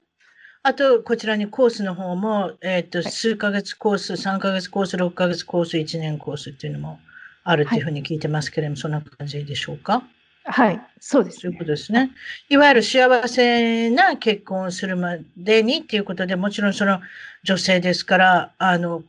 [0.67, 6.99] あと、こちらにコースの方も、えっ、ー、と、数ヶ月コース、3ヶ月コース、6ヶ月コース、1年コースっていうのも
[7.45, 10.03] あるというふうに聞いてますけれども、はい、そんな感じでしょうか？
[10.43, 11.41] はい、そうです、ね。
[11.41, 12.11] そういうことですね。
[12.49, 16.99] いわゆる幸せな結婚をするまでにっていうことで、もちろんその
[17.45, 19.03] 女性ですから、あの、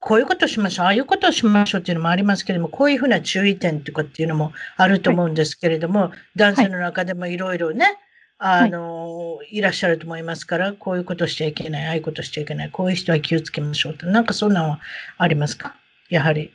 [0.00, 7.96] こういうことしましょう、ああいうことをしましょうっていうのもありますけれども、こういうふうな注意点とかっていうのもあると思うんですけれども、はい、男性の中でもいろいろね、はい、
[8.38, 14.06] あの、いらっしゃると思いますから、こういうことしちゃいけない、ああいうことしちゃいけない、こういう人は気をつけましょうと。
[14.06, 14.80] なんかそんなのは
[15.18, 15.74] ありますか？
[16.08, 16.52] やはり。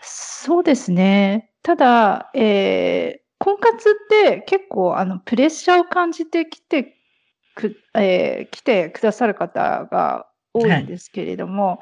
[0.00, 1.50] そうですね。
[1.62, 6.96] ただ、えー、婚活って結構あのプレッシャーを感じてきて
[7.54, 11.80] く、えー、来てくださる方が多いんですけれども、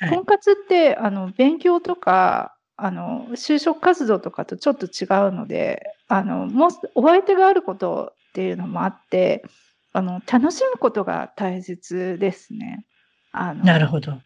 [0.00, 9.42] はいはい、婚活ってあの勉強とかあの就職活動とかとちょっと違うのであのもお相手があることっていうのもあって
[9.92, 12.86] あの楽しむことが大切ですね。
[13.32, 14.20] あのなるほど。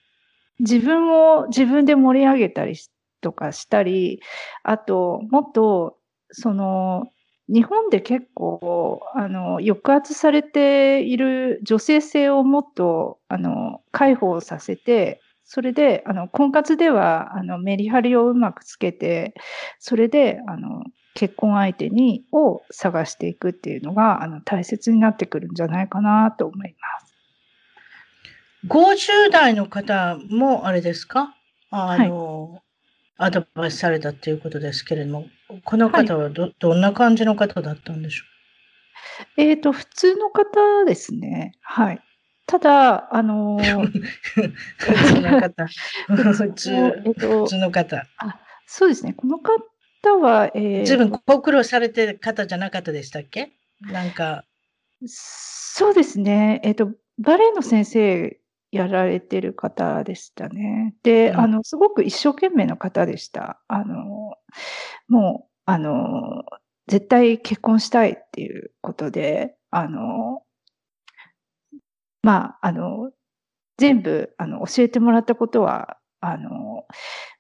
[0.58, 2.90] 自分を自分で盛り上げたりし
[3.22, 4.20] とかしたり、
[4.64, 5.96] あと、もっと、
[6.30, 7.06] その、
[7.48, 19.34] 日本で結構、あの、抑圧されている女性性をもっと、あの、解放させて、それで、あの、婚活では、あの、メリハリをうまくつけて、
[19.78, 20.82] それで、あの、
[21.14, 27.14] 結婚相手に、を探していくっていうのが、あの、大切になってくるんじゃないかなと思います。
[28.68, 31.34] 50代の方もあれですか？
[31.70, 32.62] あの、はい
[33.18, 35.26] アドバイスされたっていうことですけれども、
[35.64, 38.24] この方はど,、どんな感じの方だったんでしょ
[39.36, 39.40] う？
[39.42, 41.52] えっ、と、普通の方ですね。
[41.60, 42.00] はい。
[42.46, 43.86] ただ、あのー、
[44.76, 45.66] 普通の方。
[46.08, 48.04] 普通、えっと、普通の方。
[48.18, 49.12] あ、そうですね。
[49.12, 49.52] この方
[50.10, 53.52] は、えー、随分ご苦労されてる方じゃなかったでしたっけ？
[53.80, 54.44] なんか。
[55.06, 56.60] そうですね。
[56.64, 58.38] えっ、と、バレエの先生
[58.70, 60.94] やられてる方でしたね。
[61.02, 63.60] で、うん、あの、すごく一生懸命の方でした。
[63.68, 64.34] あの、
[65.08, 66.44] もう、あの、
[66.88, 70.42] 絶対結婚したいっていうことで、あの、
[72.22, 73.10] まあ、あの、
[73.78, 76.86] 全部、あの、教えてもらったことは、あの、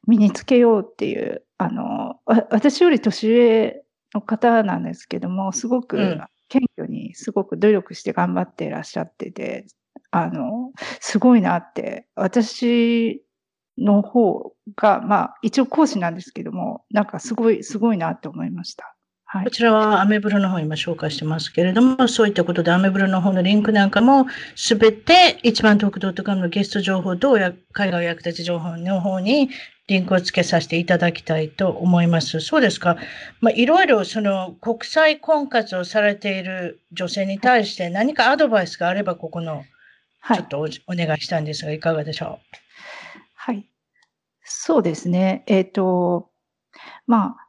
[0.08, 6.18] 身につけようっていう、あの、私より年上の方なんですけども、すごく、
[6.48, 9.66] 謙虚にすごく努力して頑張っていらっしゃってて、
[10.10, 13.22] あの、すごいなって、私
[13.78, 18.96] の方が、まあ、一応講師なんですけども、なんかすごい、すごいなって思いました。
[19.34, 24.26] はい、こちらはアメブロの方今紹介してますけれども、そういったことでアメブロの方のリンクなんかも
[24.56, 27.38] すべて一番トーク .com のゲスト情報と
[27.72, 29.48] 海外役立ち情報の方に
[29.88, 32.40] リンクをつけさせていただきたいと思います。
[32.40, 32.98] そうですか。
[33.40, 39.64] まあ、いろいろその国際婚活をされている女性に対して何かアドバイスがあれば、ここの
[40.28, 42.58] ちょっとお,、お願いしたんですが、いかがでしょう？
[43.34, 43.66] はい。
[44.44, 45.42] そうですね。
[45.46, 46.28] えっ、ー、と、
[47.06, 47.48] まあ、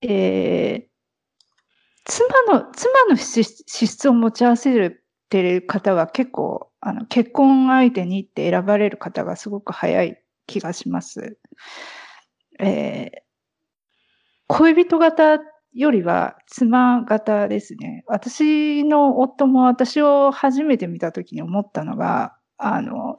[0.00, 0.91] えー、
[2.04, 11.38] 妻の、妻の資質を持ち合わせるてる方は結構、あの、結婚相手にって選ばれる方がすごく早い気がします。
[12.60, 13.20] えー、
[14.48, 15.38] 恋人型
[15.72, 18.04] よりは妻型ですね。
[18.06, 23.16] 私の夫も私を初めて見た時に思ったのが、あの、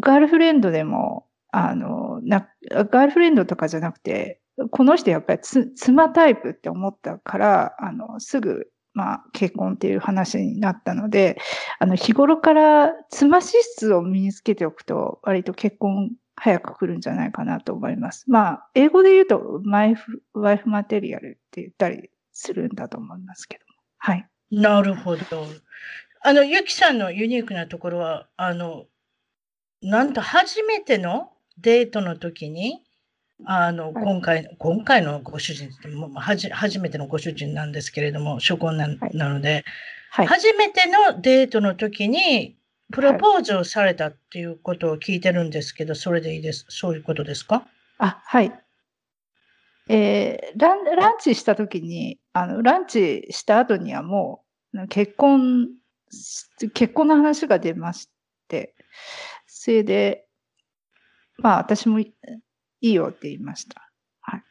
[0.00, 4.39] ガールフレンドでも、あの、な、ガールフレンドとかじゃなくて、
[4.70, 11.38] この人やっぱり妻タイプって思ったから、あの、すぐ、まあ、結婚っていう話になったので、
[11.78, 18.24] あの、日頃から妻資質を身につけておくと、割と結婚早く来るんじゃないかなと思います。
[18.28, 23.80] まあ、英語で言うと、マイフ、ワイフマテリアルって言ったりするんだと思いますけども。
[23.98, 24.28] はい。
[24.50, 25.46] なるほど。
[26.22, 28.86] あの、ゆきさんのユニークなところは、あの、
[29.82, 32.84] なんと初めてのデートの時に、
[33.44, 39.64] あの、はい、今回、今回のご主人ってもうはじ初めてのご主人なんですけれども、初婚ななので、
[40.10, 42.56] はい、初めてのデートの時に、
[42.92, 46.66] プロポーズをされたっていうことを聞いてるんですけど、それでいいです。
[46.68, 47.64] そういうことですか？
[47.98, 48.52] あ、はい。
[49.88, 55.68] えー、ランランチした時に、あの、ランチした後にはもう、結婚、
[56.74, 58.10] 結婚の話が出まし
[58.48, 58.74] て、
[59.46, 60.26] それで、
[61.38, 62.00] まあ私も
[62.80, 63.90] いいよって言いました。
[64.20, 64.42] はい。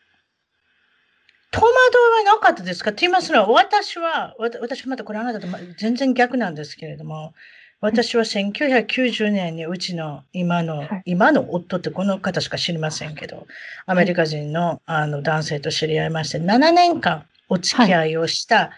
[1.51, 2.91] 戸惑いはなかったですか？
[2.91, 7.33] って言いますのは、私は、私はまたこれあなたと全然逆なんですけれども、
[7.81, 13.47] 私は1990年にうちの今の、はい、今の夫ってこの方しか知りませんけど、
[13.85, 18.71] アメリカ人のあの男性と知り合いまして、7年間お付き合いをした、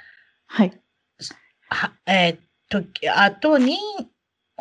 [0.46, 0.80] はい。
[1.70, 2.38] はえー、
[2.70, 2.84] と、
[3.18, 3.78] 後に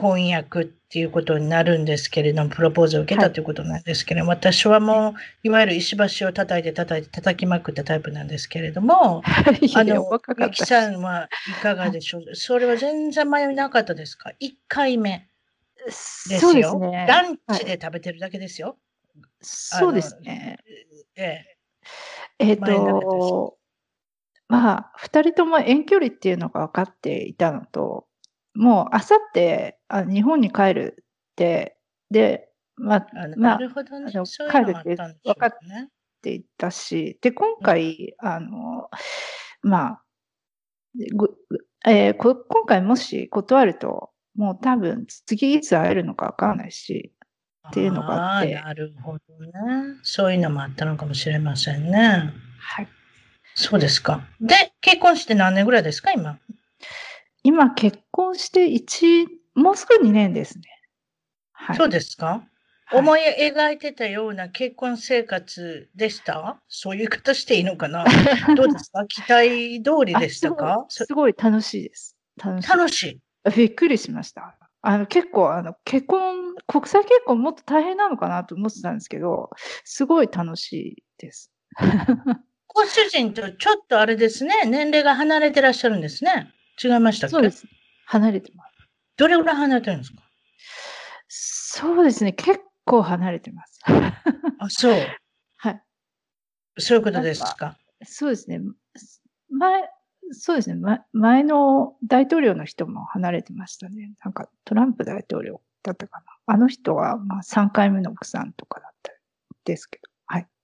[0.01, 5.15] 婚約っていうことになるんですけれども、プロポーズを受けたということなんですけれども、はい、私はもう、
[5.47, 12.35] いわゆる石橋を叩いて叩いて叩きまくったタイプなんですけれども、あの、ゆきさんはいかがでしょう？
[12.35, 15.29] それは全然迷いなかったですか ?1 回目
[15.85, 16.71] ですよ。
[16.71, 18.69] すね、ランチで食べてるだけですよ。
[18.69, 18.77] はい、
[19.43, 20.59] そうですね。
[21.17, 21.57] ええ。
[22.39, 23.57] えっ、ー、と、
[24.49, 28.07] まあ、2人とも遠距離っていうのが分かっていたのと、
[28.55, 31.05] もうあさってあ日本に帰るっ
[31.37, 31.77] て、
[32.11, 35.53] で、まあ、まあ、ね、帰るって分かっ
[36.23, 38.91] ていたし、で、今回、うん、あの、
[39.63, 40.03] まあ、
[41.87, 42.37] えー、今
[42.67, 47.13] 回もし断ると、もう多分次いつ会えるのか分からないし、
[47.69, 48.55] っていうのがあって。
[48.55, 49.53] なるほどね。
[50.03, 52.33] そういうのもあったのかもしれませんね。
[52.59, 52.89] はい。
[53.55, 54.27] そうですか。
[54.41, 56.39] で、結婚して何年ぐらいですか、今？
[57.43, 60.65] 今結婚して1、もうすぐ2年ですね。
[61.53, 61.77] はい。
[61.77, 62.45] そうですか？
[62.93, 66.61] 思い描いてたような結婚生活でした？
[66.69, 68.05] そういう方していいのかな？
[68.57, 69.07] どうですか？
[69.07, 70.85] 期待通りでしたか？
[70.89, 72.17] すごい楽しいです。
[72.37, 72.69] 楽しい。
[72.69, 73.21] 楽しい。
[73.57, 74.57] びっくりしました。
[74.83, 79.51] あの結構あの結婚、国際結婚もっと大変なのかなと思ってたんですけど、
[79.85, 81.51] すごい楽しいです。
[82.69, 86.53] ご主人とちょっとあれですね、年齢が離れてらっしゃるんですね。
[86.83, 87.67] 違いましたそうです。
[88.07, 88.73] 離れてます。
[89.17, 90.23] どれぐらい離れてるんですか？
[91.29, 92.33] そうですね。
[92.33, 93.81] 結構離れてます。
[94.59, 94.95] あ、そう。
[95.59, 95.83] はい。
[96.79, 97.77] そういうことですか？
[98.05, 98.61] そうですね。
[99.51, 99.89] 前、
[100.33, 101.05] そうですね、ま。
[101.13, 104.13] 前の大統領の人も離れてましたね。
[104.25, 106.55] なんかトランプ大統領だったかな。
[106.55, 109.13] あの人はまあ3回目の奥さんとかだった
[109.65, 110.10] ですけど。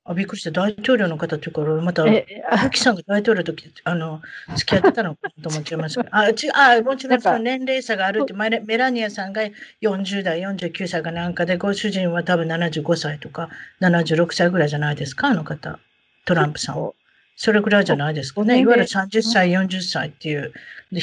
[0.09, 0.53] あ、びっくりした。
[0.53, 4.23] 大統領の方っていうから、また、青木さんが大統領の時、あの、
[4.57, 9.43] 付き合ってたのかと思っちゃいました あ、ちあ、もちろんその年齢差があるって、メメラニアさんが
[9.83, 13.51] 40代、49歳かなんかで、ご主人は多分75歳とか、
[13.81, 15.81] 76歳ぐらいじゃないですか、あの方。
[16.25, 16.91] トランプさん。
[17.39, 18.61] それぐらいじゃないですかね。
[18.61, 20.53] いわゆる30歳、40歳っていう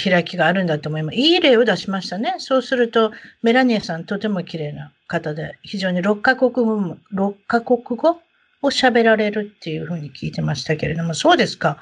[0.03, 1.15] 開きがあるんだと思います。
[1.15, 2.35] いい例を出しましたね。
[2.39, 3.11] そうすると、
[3.43, 8.19] メラニアさんとても綺麗な方で、非常に6カ国語も、6カ国語
[8.63, 11.79] を喋られるっていうふうに聞いてましたけれども、そうですか。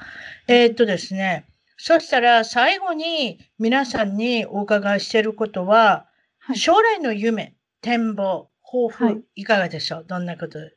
[0.48, 1.46] えー、っとですね、
[1.78, 6.06] そしたら最後に皆さんにお伺いしていることは、
[6.40, 10.70] はい、将来の夢、展望、抱負、いかがでしょう、はい、どんなことに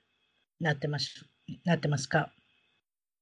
[0.62, 1.28] なってます
[1.66, 2.32] なってますか？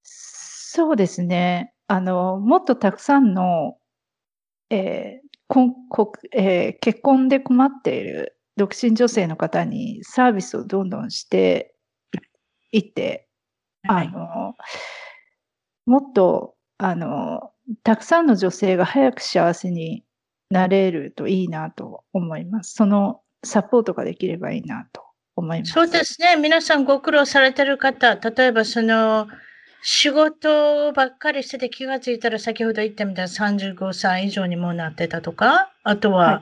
[0.04, 1.74] そうですね。
[1.88, 3.78] あの、もっとたくさんの、
[4.70, 11.73] えーここえー、結婚で困っている独身女性の方にサービスをどんどんして
[12.74, 13.30] 行って、
[13.88, 14.56] あの、
[15.86, 17.52] もっと、あの、
[17.84, 20.04] たくさんの女性が早く幸せに
[20.50, 22.74] なれるといいなと思います。
[22.74, 25.04] そのサポートができればいいなと
[25.36, 25.72] 思います。
[25.72, 26.36] そうですね。
[26.36, 29.28] 皆さんご苦労されてる方、例えばその、
[29.86, 36.42] 仕事ばっかりしてて気がついたら先ほど言ったみたいな35歳以上にもなってたとか、あとは、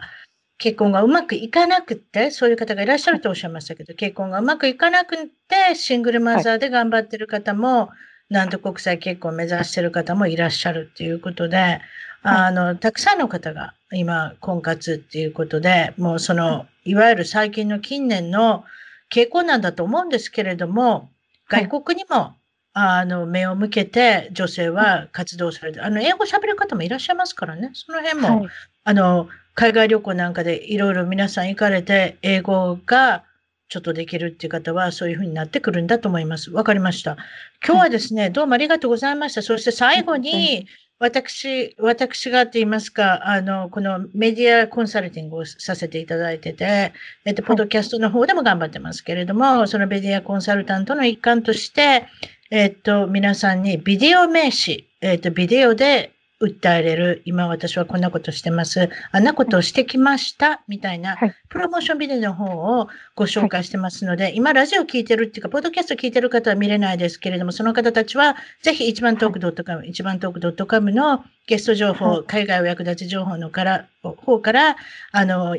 [0.61, 7.89] 結婚がうまくいかなくて、そういう方がいらっしゃるとおっしゃいましたけど、結婚がうまくいかなくて、シングルマザーで頑張ってる方も、
[8.29, 11.81] なんと国際結婚を目指してる方もいらっしゃるっていうことで、
[12.21, 16.93] あの、たくさんの方が今、婚活っていうことで、もうその、い。
[16.93, 18.63] わゆる最近の近年の
[19.11, 21.09] 傾向なんだと思うんですけれども、
[21.49, 22.35] 外国にも、
[22.73, 27.71] あの、目を向けて女性は活動されて、あの、英語喋る方もいらっしゃいますからね。
[27.73, 28.47] その辺も、
[28.83, 33.23] あの、海外旅行なんかでいろいろ皆さん行かれて、英語が
[33.69, 36.51] ちょっとできるっていう方は、そういうふうになってくるんだと思います。
[36.51, 37.17] わかりました。
[37.65, 39.41] 今日はですね、どうもありがとうございました。
[39.41, 40.67] そして最後に、
[40.99, 46.93] 私、私がと言いますか、あの、このメディアコンサルティングをさせていただいてて、
[47.25, 52.05] えっと、ポッドキャストの方でも頑張ってますけれども、はい、そのメディアコンサルタントの一環として、
[52.51, 56.11] えっと、皆さんにビデオ名詞、えっと、ビデオで
[56.41, 61.17] 訴えれる、今私はこんなことしてます、あんなことをしてきました、みたいな、
[61.49, 62.45] プロモーションビデオの方
[62.79, 74.75] をご紹介してますので、はい、今ラジオ聞いてるっていうか、ポッドキャスト聞いてる方は見れないですけれども、その方たちは、ぜひ一番トーク .com、一番トーク .com のゲスト情報、海外お役立ち情報のから、方から、
[75.11, 75.57] あの、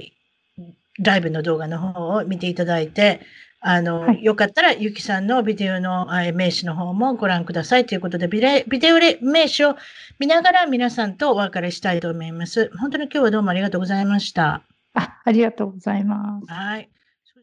[0.98, 3.20] ライブの動画の方を見ていただいて、
[3.64, 9.76] あの、はい、よかったら、ゆきさんのビデオの名刺の方もご覧くださいということで、ビデビデオ名刺を
[10.18, 12.70] 見ながら皆さんとお別れしたいと思います。
[12.78, 14.62] 本当に今日はどうもありがとうございました。
[14.94, 16.52] あありがとうございます。
[16.52, 16.90] はい。